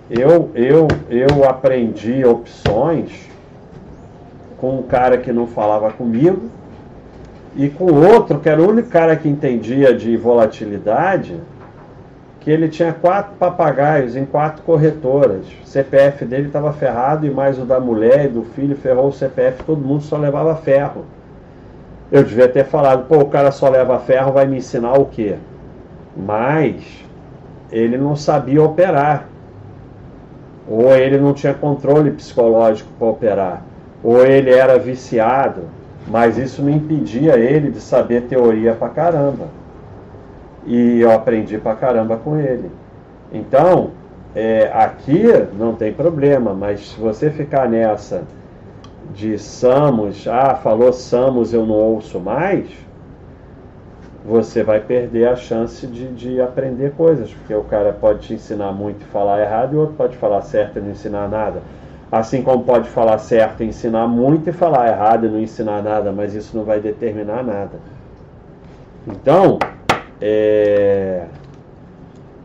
Eu, 0.10 0.50
eu, 0.56 0.88
eu 1.10 1.44
aprendi 1.48 2.26
opções 2.26 3.30
com 4.58 4.80
um 4.80 4.84
cara 4.84 5.18
que 5.18 5.32
não 5.32 5.46
falava 5.46 5.92
comigo, 5.92 6.50
e 7.60 7.70
com 7.70 7.92
outro, 7.92 8.40
que 8.40 8.48
era 8.48 8.62
o 8.62 8.70
único 8.70 8.88
cara 8.88 9.18
que 9.18 9.28
entendia 9.28 9.94
de 9.94 10.16
volatilidade, 10.16 11.36
que 12.40 12.50
ele 12.50 12.70
tinha 12.70 12.94
quatro 12.94 13.34
papagaios 13.38 14.16
em 14.16 14.24
quatro 14.24 14.64
corretoras. 14.64 15.46
O 15.62 15.68
CPF 15.68 16.24
dele 16.24 16.48
estava 16.48 16.72
ferrado 16.72 17.28
e 17.28 17.30
mais 17.30 17.60
o 17.60 17.66
da 17.66 17.78
mulher 17.78 18.24
e 18.24 18.28
do 18.30 18.44
filho 18.44 18.78
ferrou 18.78 19.10
o 19.10 19.12
CPF, 19.12 19.62
todo 19.66 19.82
mundo 19.82 20.02
só 20.02 20.16
levava 20.16 20.56
ferro. 20.56 21.04
Eu 22.10 22.24
devia 22.24 22.48
ter 22.48 22.64
falado, 22.64 23.10
pô, 23.10 23.18
o 23.18 23.30
cara 23.30 23.52
só 23.52 23.68
leva 23.68 24.00
ferro, 24.00 24.32
vai 24.32 24.46
me 24.46 24.56
ensinar 24.56 24.94
o 24.94 25.08
quê? 25.08 25.36
Mas 26.16 26.82
ele 27.70 27.98
não 27.98 28.16
sabia 28.16 28.64
operar. 28.64 29.28
Ou 30.66 30.96
ele 30.96 31.18
não 31.18 31.34
tinha 31.34 31.54
controle 31.54 32.12
psicológico 32.12 32.90
para 32.98 33.08
operar. 33.10 33.64
Ou 34.02 34.26
ele 34.26 34.50
era 34.50 34.80
viciado 34.80 35.78
mas 36.10 36.38
isso 36.38 36.62
não 36.62 36.70
impedia 36.70 37.38
ele 37.38 37.70
de 37.70 37.80
saber 37.80 38.24
teoria 38.24 38.74
pra 38.74 38.90
caramba. 38.90 39.48
E 40.66 41.00
eu 41.00 41.12
aprendi 41.12 41.58
pra 41.58 41.76
caramba 41.76 42.18
com 42.18 42.38
ele. 42.38 42.72
Então, 43.32 43.92
é, 44.36 44.72
aqui 44.74 45.24
não 45.58 45.76
tem 45.76 45.94
problema, 45.94 46.54
mas 46.54 46.90
se 46.90 47.00
você 47.00 47.30
ficar 47.30 47.70
nessa 47.70 48.24
de 49.14 49.38
Samos, 49.38 50.28
ah, 50.28 50.56
falou 50.56 50.92
Samos, 50.94 51.54
eu 51.54 51.66
não 51.66 51.76
ouço 51.76 52.20
mais, 52.20 52.68
você 54.26 54.64
vai 54.64 54.80
perder 54.80 55.28
a 55.28 55.36
chance 55.36 55.88
de, 55.88 56.08
de 56.10 56.42
aprender 56.42 56.92
coisas, 56.92 57.34
porque 57.34 57.54
o 57.54 57.64
cara 57.64 57.92
pode 57.94 58.20
te 58.20 58.34
ensinar 58.34 58.72
muito 58.72 59.02
e 59.02 59.06
falar 59.06 59.42
errado, 59.42 59.74
e 59.74 59.78
o 59.78 59.82
outro 59.82 59.96
pode 59.96 60.18
falar 60.18 60.42
certo 60.42 60.78
e 60.78 60.82
não 60.82 60.92
ensinar 60.92 61.28
nada. 61.28 61.62
Assim 62.12 62.42
como 62.42 62.64
pode 62.64 62.90
falar 62.90 63.20
certo 63.20 63.62
e 63.62 63.68
ensinar 63.68 64.08
muito 64.08 64.50
e 64.50 64.54
falar 64.54 64.88
errado 64.88 65.28
e 65.28 65.30
não 65.30 65.40
ensinar 65.40 65.84
nada, 65.84 66.12
mas 66.12 66.34
isso 66.34 66.58
não 66.58 66.64
vai 66.64 66.80
determinar 66.80 67.44
nada. 67.44 67.80
Então, 69.08 69.60
é... 70.20 71.26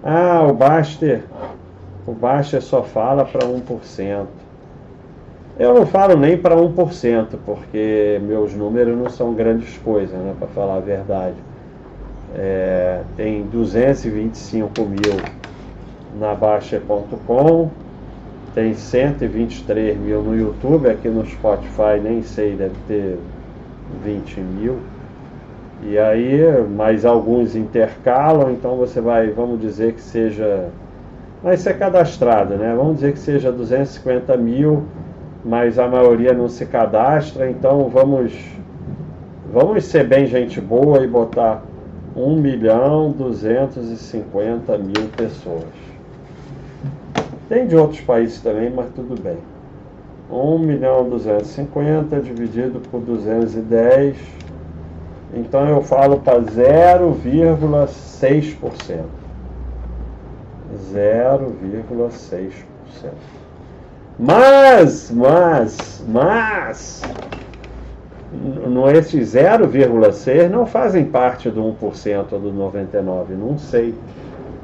ah, 0.02 0.46
o 0.48 0.52
Baster, 0.52 1.24
o 2.06 2.12
Baster 2.12 2.62
só 2.62 2.82
fala 2.82 3.24
para 3.24 3.46
1%. 3.46 4.26
Eu 5.58 5.72
não 5.72 5.86
falo 5.86 6.16
nem 6.16 6.36
para 6.36 6.56
1%, 6.56 7.38
porque 7.46 8.20
meus 8.22 8.54
números 8.54 8.98
não 8.98 9.08
são 9.08 9.32
grandes 9.34 9.78
coisas, 9.78 10.18
né, 10.18 10.34
para 10.38 10.48
falar 10.48 10.76
a 10.76 10.80
verdade. 10.80 11.36
É, 12.36 13.02
tem 13.16 13.44
225 13.44 14.82
mil 14.82 15.20
na 16.18 16.34
Baixa.com, 16.34 17.70
tem 18.54 18.72
123 18.72 19.98
mil 19.98 20.22
no 20.22 20.36
YouTube, 20.36 20.88
aqui 20.88 21.08
no 21.08 21.26
Spotify 21.26 22.00
nem 22.00 22.22
sei, 22.22 22.54
deve 22.54 22.76
ter 22.86 23.18
20 24.04 24.40
mil. 24.40 24.78
E 25.82 25.98
aí, 25.98 26.40
mais 26.74 27.04
alguns 27.04 27.56
intercalam, 27.56 28.52
então 28.52 28.76
você 28.76 29.00
vai, 29.00 29.30
vamos 29.30 29.60
dizer 29.60 29.94
que 29.94 30.00
seja. 30.00 30.68
Vai 31.42 31.56
ser 31.56 31.78
cadastrado, 31.78 32.54
né? 32.54 32.72
Vamos 32.74 32.94
dizer 32.96 33.12
que 33.12 33.18
seja 33.18 33.52
250 33.52 34.34
mil, 34.36 34.84
mas 35.44 35.78
a 35.78 35.86
maioria 35.86 36.32
não 36.32 36.48
se 36.48 36.64
cadastra, 36.64 37.50
então 37.50 37.88
vamos, 37.88 38.32
vamos 39.52 39.84
ser 39.84 40.06
bem 40.06 40.26
gente 40.26 40.58
boa 40.58 41.04
e 41.04 41.06
botar 41.06 41.62
1 42.16 42.36
milhão 42.36 43.10
250 43.10 44.78
mil 44.78 45.08
pessoas. 45.14 45.93
Tem 47.48 47.66
de 47.66 47.74
outros 47.76 48.00
países 48.00 48.40
também, 48.40 48.70
mas 48.70 48.86
tudo 48.94 49.20
bem. 49.20 49.36
1 50.30 50.58
milhão 50.58 51.08
250 51.08 52.20
dividido 52.20 52.80
por 52.90 53.00
210. 53.00 54.16
Então 55.34 55.68
eu 55.68 55.82
falo 55.82 56.20
para 56.20 56.40
0,6%. 56.40 59.04
0,6%. 60.92 62.52
Mas, 64.18 65.10
mas, 65.10 66.04
mas, 66.06 67.02
no 68.32 68.90
esse 68.90 69.18
0,6 69.18 70.48
não 70.48 70.66
fazem 70.66 71.04
parte 71.04 71.50
do 71.50 71.62
1% 71.62 72.32
ou 72.32 72.38
do 72.38 72.52
99%, 72.52 73.28
não 73.30 73.58
sei. 73.58 73.94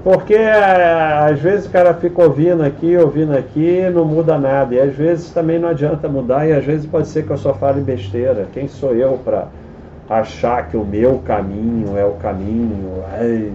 Porque 0.02 0.34
é, 0.34 1.28
às 1.30 1.38
vezes 1.40 1.66
o 1.66 1.70
cara 1.70 1.92
fica 1.92 2.22
ouvindo 2.22 2.62
aqui, 2.62 2.96
ouvindo 2.96 3.36
aqui, 3.36 3.82
não 3.92 4.04
muda 4.04 4.38
nada. 4.38 4.74
E 4.74 4.80
às 4.80 4.94
vezes 4.94 5.30
também 5.30 5.58
não 5.58 5.68
adianta 5.68 6.08
mudar, 6.08 6.46
e 6.46 6.52
às 6.52 6.64
vezes 6.64 6.86
pode 6.86 7.08
ser 7.08 7.26
que 7.26 7.30
eu 7.30 7.36
só 7.36 7.52
fale 7.52 7.82
besteira. 7.82 8.46
Quem 8.52 8.66
sou 8.66 8.94
eu 8.94 9.18
para 9.22 9.48
achar 10.08 10.68
que 10.68 10.76
o 10.76 10.84
meu 10.84 11.18
caminho 11.18 11.98
é 11.98 12.04
o 12.04 12.12
caminho? 12.12 13.04
Ai, 13.12 13.52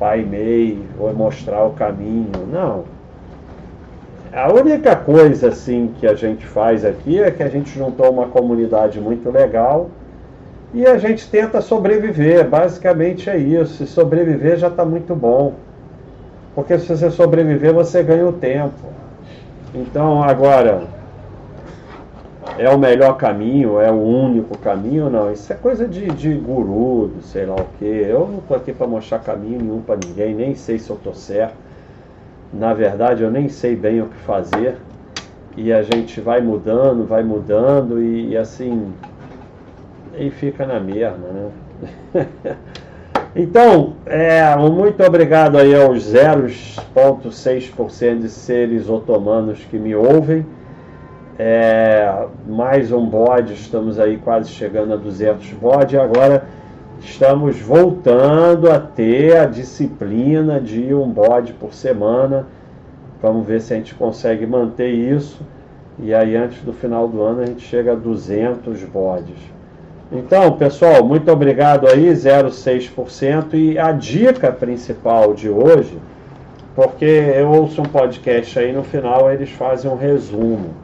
pai 0.00 0.22
mei, 0.22 0.82
vou 0.98 1.14
mostrar 1.14 1.64
o 1.64 1.70
caminho. 1.70 2.46
Não. 2.52 2.84
A 4.32 4.50
única 4.50 4.96
coisa 4.96 5.48
assim 5.48 5.92
que 6.00 6.06
a 6.06 6.14
gente 6.14 6.44
faz 6.44 6.84
aqui 6.84 7.20
é 7.20 7.30
que 7.30 7.42
a 7.42 7.48
gente 7.48 7.70
juntou 7.70 8.10
uma 8.10 8.26
comunidade 8.26 9.00
muito 9.00 9.30
legal 9.30 9.90
e 10.74 10.86
a 10.86 10.96
gente 10.96 11.28
tenta 11.28 11.60
sobreviver, 11.60 12.48
basicamente 12.48 13.28
é 13.28 13.36
isso. 13.36 13.74
Se 13.74 13.86
sobreviver 13.86 14.56
já 14.56 14.68
está 14.68 14.84
muito 14.84 15.14
bom. 15.14 15.54
Porque 16.54 16.78
se 16.78 16.86
você 16.86 17.10
sobreviver, 17.10 17.72
você 17.72 18.02
ganha 18.02 18.26
o 18.26 18.32
tempo. 18.32 18.92
Então, 19.74 20.22
agora, 20.22 20.82
é 22.58 22.68
o 22.68 22.78
melhor 22.78 23.16
caminho, 23.16 23.80
é 23.80 23.90
o 23.90 24.00
único 24.00 24.56
caminho? 24.58 25.08
Não, 25.08 25.32
isso 25.32 25.52
é 25.52 25.56
coisa 25.56 25.86
de, 25.86 26.06
de 26.06 26.34
guru, 26.34 27.12
sei 27.22 27.46
lá 27.46 27.56
o 27.56 27.66
quê. 27.78 28.06
Eu 28.08 28.28
não 28.28 28.38
estou 28.38 28.56
aqui 28.56 28.72
para 28.72 28.86
mostrar 28.86 29.18
caminho 29.20 29.60
nenhum 29.60 29.80
para 29.80 29.98
ninguém, 30.02 30.34
nem 30.34 30.54
sei 30.54 30.78
se 30.78 30.90
eu 30.90 30.96
estou 30.96 31.14
certo. 31.14 31.54
Na 32.52 32.74
verdade, 32.74 33.22
eu 33.22 33.30
nem 33.30 33.48
sei 33.48 33.74
bem 33.74 34.02
o 34.02 34.06
que 34.06 34.16
fazer. 34.18 34.76
E 35.56 35.72
a 35.72 35.82
gente 35.82 36.20
vai 36.20 36.40
mudando, 36.40 37.06
vai 37.06 37.22
mudando, 37.22 38.02
e, 38.02 38.30
e 38.30 38.36
assim, 38.36 38.92
e 40.16 40.30
fica 40.30 40.64
na 40.66 40.80
mesma, 40.80 41.28
né? 41.28 41.50
então, 43.34 43.94
é, 44.06 44.54
muito 44.56 45.02
obrigado 45.02 45.58
aí 45.58 45.74
aos 45.74 46.04
0,6% 46.04 48.20
de 48.20 48.28
seres 48.28 48.88
otomanos 48.88 49.58
que 49.70 49.76
me 49.78 49.92
ouvem. 49.94 50.46
É, 51.38 52.26
mais 52.46 52.92
um 52.92 53.06
bode, 53.06 53.54
estamos 53.54 53.98
aí 53.98 54.18
quase 54.18 54.50
chegando 54.50 54.92
a 54.92 54.96
200 54.96 55.54
bode. 55.54 55.96
Agora 55.98 56.44
estamos 57.00 57.58
voltando 57.58 58.70
a 58.70 58.78
ter 58.78 59.34
a 59.36 59.46
disciplina 59.46 60.60
de 60.60 60.94
um 60.94 61.08
bode 61.08 61.54
por 61.54 61.72
semana. 61.72 62.46
Vamos 63.20 63.44
ver 63.46 63.60
se 63.60 63.72
a 63.72 63.76
gente 63.76 63.94
consegue 63.94 64.46
manter 64.46 64.90
isso. 64.90 65.40
E 65.98 66.14
aí, 66.14 66.36
antes 66.36 66.62
do 66.62 66.72
final 66.72 67.08
do 67.08 67.22
ano, 67.22 67.42
a 67.42 67.46
gente 67.46 67.62
chega 67.62 67.92
a 67.92 67.96
200 67.96 68.84
bodes. 68.84 69.52
Então, 70.14 70.52
pessoal, 70.58 71.02
muito 71.02 71.32
obrigado 71.32 71.88
aí, 71.88 72.10
0,6%. 72.10 73.54
E 73.54 73.78
a 73.78 73.92
dica 73.92 74.52
principal 74.52 75.32
de 75.32 75.48
hoje, 75.48 75.98
porque 76.74 77.04
eu 77.04 77.48
ouço 77.48 77.80
um 77.80 77.86
podcast 77.86 78.58
aí 78.58 78.74
no 78.74 78.82
final, 78.82 79.32
eles 79.32 79.50
fazem 79.50 79.90
um 79.90 79.96
resumo. 79.96 80.74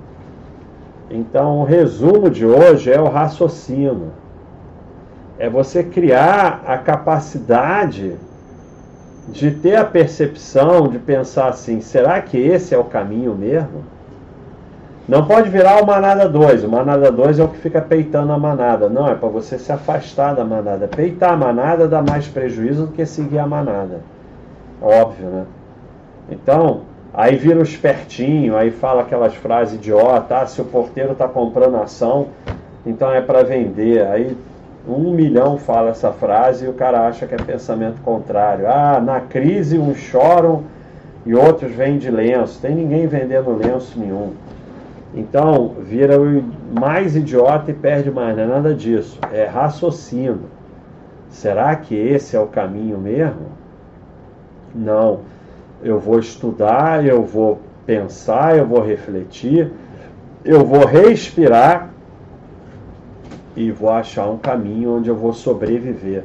Então, 1.11 1.61
o 1.61 1.65
resumo 1.65 2.31
de 2.31 2.47
hoje 2.47 2.91
é 2.91 2.99
o 2.99 3.09
raciocínio. 3.09 4.13
É 5.39 5.49
você 5.49 5.83
criar 5.85 6.63
a 6.67 6.79
capacidade 6.79 8.17
de 9.29 9.51
ter 9.51 9.77
a 9.77 9.85
percepção 9.85 10.89
de 10.89 10.99
pensar 10.99 11.49
assim: 11.49 11.83
será 11.83 12.21
que 12.23 12.39
esse 12.39 12.75
é 12.75 12.79
o 12.79 12.85
caminho 12.85 13.35
mesmo? 13.35 13.85
Não 15.09 15.25
pode 15.25 15.49
virar 15.49 15.83
o 15.83 15.87
manada 15.87 16.29
2. 16.29 16.65
O 16.65 16.69
manada 16.69 17.11
2 17.11 17.39
é 17.39 17.45
o 17.45 17.49
que 17.49 17.57
fica 17.57 17.81
peitando 17.81 18.31
a 18.31 18.39
manada. 18.39 18.91
Não, 18.91 19.09
é 19.09 19.15
para 19.15 19.29
você 19.31 19.59
se 19.59 19.73
afastar 19.73 20.35
da 20.35 20.45
manada. 20.45 20.87
Peitar 20.87 21.33
a 21.33 21.37
manada 21.37 21.89
dá 21.89 22.03
mais 22.03 22.29
prejuízo 22.29 22.85
do 22.87 22.93
que 22.93 23.07
seguir 23.07 23.39
a 23.39 23.47
manada. 23.47 24.01
Óbvio, 24.83 25.29
né? 25.29 25.45
Então, 26.31 26.83
aí 27.15 27.37
vira 27.37 27.59
o 27.59 27.63
espertinho, 27.63 28.55
aí 28.55 28.71
fala 28.71 29.01
aquelas 29.01 29.35
frases 29.35 29.77
idiota, 29.77 30.41
ah, 30.41 30.47
se 30.47 30.61
o 30.61 30.65
porteiro 30.67 31.13
está 31.13 31.27
comprando 31.27 31.77
ação, 31.77 32.27
então 32.85 33.11
é 33.11 33.23
para 33.23 33.43
vender. 33.43 34.07
Aí 34.07 34.37
um 34.87 35.11
milhão 35.13 35.57
fala 35.57 35.89
essa 35.89 36.13
frase 36.13 36.67
e 36.67 36.69
o 36.69 36.75
cara 36.75 37.09
acha 37.09 37.27
que 37.27 37.35
é 37.35 37.39
pensamento 37.39 38.03
contrário. 38.03 38.67
Ah, 38.69 39.01
na 39.01 39.21
crise 39.23 39.79
uns 39.79 39.97
choram 39.97 40.65
e 41.25 41.35
outros 41.35 41.73
vendem 41.73 42.11
lenço. 42.11 42.61
Tem 42.61 42.75
ninguém 42.75 43.07
vendendo 43.07 43.57
lenço 43.57 43.99
nenhum. 43.99 44.33
Então, 45.19 45.75
vira 45.81 46.17
o 46.21 46.45
mais 46.79 47.17
idiota 47.17 47.73
e 47.73 47.75
perde 47.75 48.09
mais. 48.09 48.37
Não 48.37 48.45
é 48.45 48.47
nada 48.47 48.73
disso. 48.73 49.19
É 49.33 49.47
raciocínio. 49.47 50.43
Será 51.29 51.75
que 51.75 51.97
esse 51.97 52.37
é 52.37 52.41
o 52.41 52.47
caminho 52.47 52.97
mesmo? 52.99 53.49
Não. 54.73 55.21
Eu 55.83 55.99
vou 55.99 56.21
estudar, 56.21 57.05
eu 57.05 57.25
vou 57.25 57.61
pensar, 57.85 58.57
eu 58.57 58.65
vou 58.65 58.81
refletir, 58.81 59.73
eu 60.45 60.65
vou 60.65 60.87
respirar 60.87 61.91
e 63.57 63.73
vou 63.73 63.91
achar 63.91 64.29
um 64.29 64.39
caminho 64.39 64.99
onde 64.99 65.09
eu 65.09 65.17
vou 65.17 65.33
sobreviver. 65.33 66.23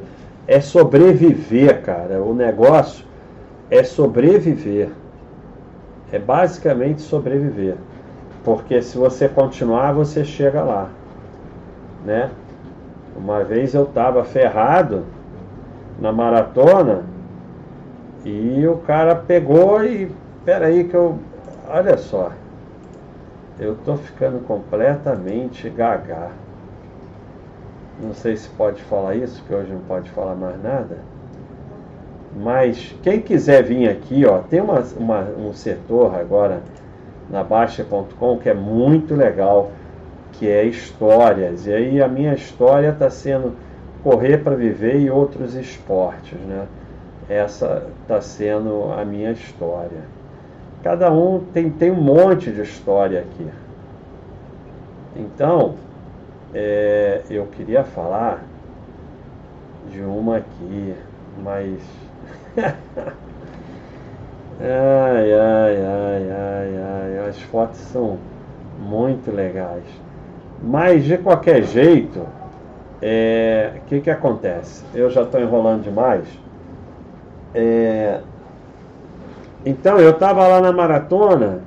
É 0.48 0.62
sobreviver, 0.62 1.82
cara. 1.82 2.22
O 2.22 2.36
negócio 2.36 3.06
é 3.72 3.84
sobreviver. 3.84 4.90
É 6.12 6.20
basicamente 6.20 7.02
sobreviver. 7.02 7.76
Porque 8.44 8.82
se 8.82 8.98
você 8.98 9.30
continuar, 9.30 9.94
você 9.94 10.26
chega 10.26 10.62
lá, 10.64 10.90
né? 12.06 12.30
Uma 13.16 13.44
vez 13.44 13.74
eu 13.74 13.84
estava 13.84 14.24
ferrado 14.24 15.06
na 16.00 16.12
maratona 16.12 17.04
e 18.26 18.66
o 18.68 18.78
cara 18.78 19.16
pegou 19.16 19.84
e 19.86 20.12
peraí 20.44 20.84
que 20.86 20.96
eu, 20.96 21.20
olha 21.70 21.98
só, 21.98 22.32
eu 23.60 23.78
tô 23.86 23.96
ficando 23.96 24.44
completamente 24.46 25.70
gaga. 25.70 26.32
Não 28.02 28.14
sei 28.14 28.36
se 28.36 28.50
pode 28.50 28.82
falar 28.84 29.16
isso, 29.16 29.40
porque 29.42 29.56
hoje 29.56 29.72
não 29.72 29.82
pode 29.82 30.10
falar 30.10 30.36
mais 30.36 30.62
nada. 30.62 30.98
Mas 32.36 32.96
quem 33.04 33.22
quiser 33.22 33.64
vir 33.64 33.88
aqui, 33.88 34.26
ó, 34.26 34.40
tem 34.40 34.60
uma, 34.60 34.84
uma 34.98 35.22
um 35.38 35.54
setor 35.54 36.16
agora 36.16 36.62
na 37.34 37.44
Baixa.com 37.44 38.38
que 38.38 38.48
é 38.48 38.54
muito 38.54 39.16
legal, 39.16 39.72
que 40.34 40.48
é 40.48 40.64
histórias. 40.64 41.66
E 41.66 41.74
aí 41.74 42.02
a 42.02 42.08
minha 42.08 42.36
história 42.36 42.90
está 42.90 43.10
sendo 43.10 43.56
correr 44.04 44.38
para 44.38 44.56
viver 44.56 45.00
e 45.00 45.10
outros 45.10 45.56
esportes, 45.56 46.40
né? 46.42 46.68
Essa 47.28 47.88
está 48.04 48.22
sendo 48.22 48.94
a 48.94 49.04
minha 49.04 49.32
história. 49.32 50.04
Cada 50.84 51.12
um 51.12 51.40
tem, 51.40 51.72
tem 51.72 51.90
um 51.90 52.02
monte 52.02 52.52
de 52.52 52.62
história 52.62 53.22
aqui. 53.22 53.48
Então, 55.16 55.74
é, 56.54 57.24
eu 57.32 57.48
queria 57.48 57.84
falar 57.84 58.44
de 59.90 60.02
uma 60.02 60.38
aqui, 60.38 60.94
mas 61.42 61.80
Ai, 64.60 65.34
ai, 65.34 65.76
ai, 65.78 66.32
ai, 66.32 66.78
ai, 66.78 67.30
as 67.30 67.42
fotos 67.42 67.80
são 67.80 68.18
muito 68.80 69.32
legais. 69.32 69.84
Mas 70.62 71.04
de 71.04 71.18
qualquer 71.18 71.64
jeito, 71.64 72.20
o 72.20 72.28
é, 73.02 73.74
que, 73.88 74.02
que 74.02 74.10
acontece? 74.10 74.84
Eu 74.94 75.10
já 75.10 75.24
estou 75.24 75.42
enrolando 75.42 75.84
demais. 75.84 76.28
É, 77.54 78.22
então 79.66 80.00
eu 80.00 80.12
estava 80.12 80.48
lá 80.48 80.62
na 80.62 80.72
maratona 80.72 81.62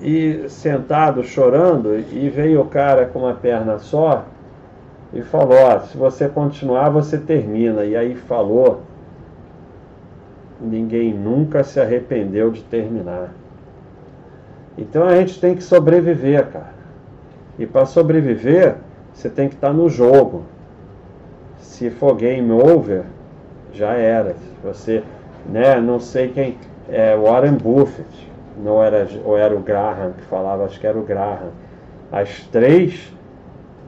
e 0.00 0.44
sentado 0.48 1.24
chorando 1.24 1.98
e 1.98 2.28
veio 2.28 2.60
o 2.60 2.66
cara 2.66 3.06
com 3.06 3.20
uma 3.20 3.34
perna 3.34 3.78
só 3.78 4.24
e 5.12 5.22
falou: 5.22 5.58
ó, 5.58 5.80
se 5.80 5.96
você 5.96 6.28
continuar 6.28 6.90
você 6.90 7.18
termina. 7.18 7.84
E 7.84 7.96
aí 7.96 8.14
falou 8.14 8.82
ninguém 10.60 11.12
nunca 11.12 11.62
se 11.62 11.80
arrependeu 11.80 12.50
de 12.50 12.62
terminar. 12.62 13.32
Então 14.76 15.04
a 15.04 15.16
gente 15.16 15.40
tem 15.40 15.54
que 15.54 15.62
sobreviver, 15.62 16.46
cara. 16.48 16.74
E 17.58 17.66
para 17.66 17.86
sobreviver, 17.86 18.76
você 19.12 19.28
tem 19.28 19.48
que 19.48 19.54
estar 19.54 19.68
tá 19.68 19.72
no 19.74 19.88
jogo. 19.88 20.44
Se 21.58 21.90
for 21.90 22.14
game 22.14 22.50
over, 22.52 23.02
já 23.72 23.94
era. 23.94 24.36
Você, 24.62 25.02
né, 25.48 25.80
não 25.80 25.98
sei 25.98 26.28
quem, 26.28 26.56
é 26.88 27.16
Warren 27.16 27.54
Buffett, 27.54 28.08
não 28.62 28.82
era, 28.82 29.08
ou 29.24 29.36
era 29.36 29.54
o 29.54 29.60
Graham 29.60 30.12
que 30.12 30.22
falava, 30.24 30.64
acho 30.64 30.78
que 30.78 30.86
era 30.86 30.98
o 30.98 31.02
Graham. 31.02 31.50
As 32.10 32.40
três 32.50 33.12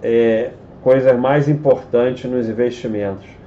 é, 0.03 0.51
coisas 0.83 1.17
mais 1.19 1.49
importantes 1.49 2.31
nos 2.31 2.49
investimentos 2.49 3.39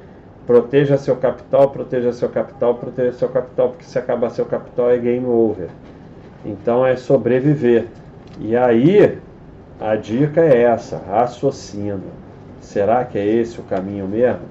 Proteja 0.46 0.98
seu 0.98 1.16
capital, 1.16 1.70
proteja 1.70 2.12
seu 2.12 2.30
capital, 2.30 2.76
proteja 2.76 3.14
seu 3.14 3.30
capital, 3.30 3.70
porque 3.70 3.86
se 3.86 3.98
acabar 3.98 4.30
seu 4.30 4.46
capital 4.46 4.92
é 4.92 4.98
game 4.98 5.26
over. 5.26 5.70
Então 6.46 6.86
é 6.86 6.96
sobreviver. 6.96 7.88
E 8.40 8.56
aí 8.56 9.18
a 9.80 9.96
dica 9.96 10.42
é 10.42 10.64
essa, 10.64 10.98
raciocínio. 10.98 12.02
Será 12.60 13.04
que 13.06 13.18
é 13.18 13.26
esse 13.26 13.60
o 13.60 13.64
caminho 13.64 14.08
mesmo? 14.08 14.42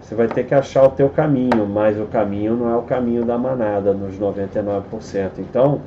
Você 0.00 0.14
vai 0.14 0.28
ter 0.28 0.44
que 0.44 0.54
achar 0.54 0.84
o 0.84 0.90
teu 0.90 1.08
caminho, 1.08 1.66
mas 1.66 1.98
o 1.98 2.06
caminho 2.06 2.54
não 2.54 2.70
é 2.70 2.76
o 2.76 2.82
caminho 2.82 3.24
da 3.24 3.36
manada 3.36 3.92
nos 3.92 4.16
99%. 4.18 5.30
Então, 5.38 5.80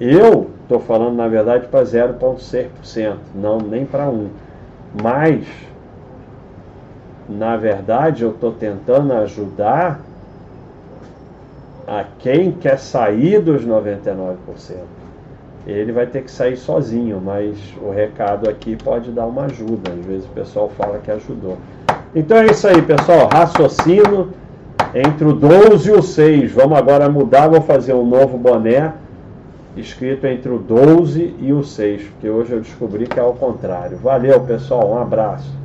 eu 0.00 0.50
estou 0.62 0.80
falando 0.80 1.14
na 1.14 1.28
verdade 1.28 1.68
para 1.68 1.84
0,6%, 1.84 3.16
não 3.34 3.58
nem 3.58 3.86
para 3.86 4.08
1. 4.08 4.28
Mas 5.00 5.46
na 7.28 7.56
verdade, 7.56 8.22
eu 8.22 8.30
estou 8.30 8.52
tentando 8.52 9.12
ajudar 9.12 10.00
a 11.86 12.04
quem 12.18 12.52
quer 12.52 12.78
sair 12.78 13.40
dos 13.40 13.66
99%. 13.66 14.36
Ele 15.66 15.92
vai 15.92 16.06
ter 16.06 16.22
que 16.22 16.30
sair 16.30 16.56
sozinho, 16.56 17.20
mas 17.24 17.56
o 17.80 17.90
recado 17.90 18.48
aqui 18.48 18.76
pode 18.76 19.10
dar 19.12 19.26
uma 19.26 19.44
ajuda. 19.44 19.92
Às 19.92 20.04
vezes 20.04 20.24
o 20.24 20.30
pessoal 20.30 20.68
fala 20.76 20.98
que 20.98 21.10
ajudou. 21.10 21.56
Então 22.14 22.36
é 22.36 22.46
isso 22.46 22.66
aí, 22.66 22.82
pessoal. 22.82 23.28
Raciocínio 23.32 24.30
entre 24.94 25.24
o 25.24 25.32
12 25.32 25.88
e 25.88 25.92
o 25.92 26.02
6. 26.02 26.52
Vamos 26.52 26.76
agora 26.76 27.08
mudar, 27.08 27.48
vou 27.48 27.62
fazer 27.62 27.94
um 27.94 28.04
novo 28.04 28.36
boné 28.36 28.92
escrito 29.76 30.26
entre 30.26 30.50
o 30.50 30.58
12 30.58 31.36
e 31.38 31.52
o 31.52 31.62
6, 31.62 32.02
porque 32.02 32.28
hoje 32.28 32.52
eu 32.52 32.60
descobri 32.60 33.06
que 33.06 33.18
é 33.18 33.22
ao 33.22 33.34
contrário. 33.34 33.96
Valeu, 33.98 34.40
pessoal. 34.40 34.90
Um 34.90 34.98
abraço. 34.98 35.61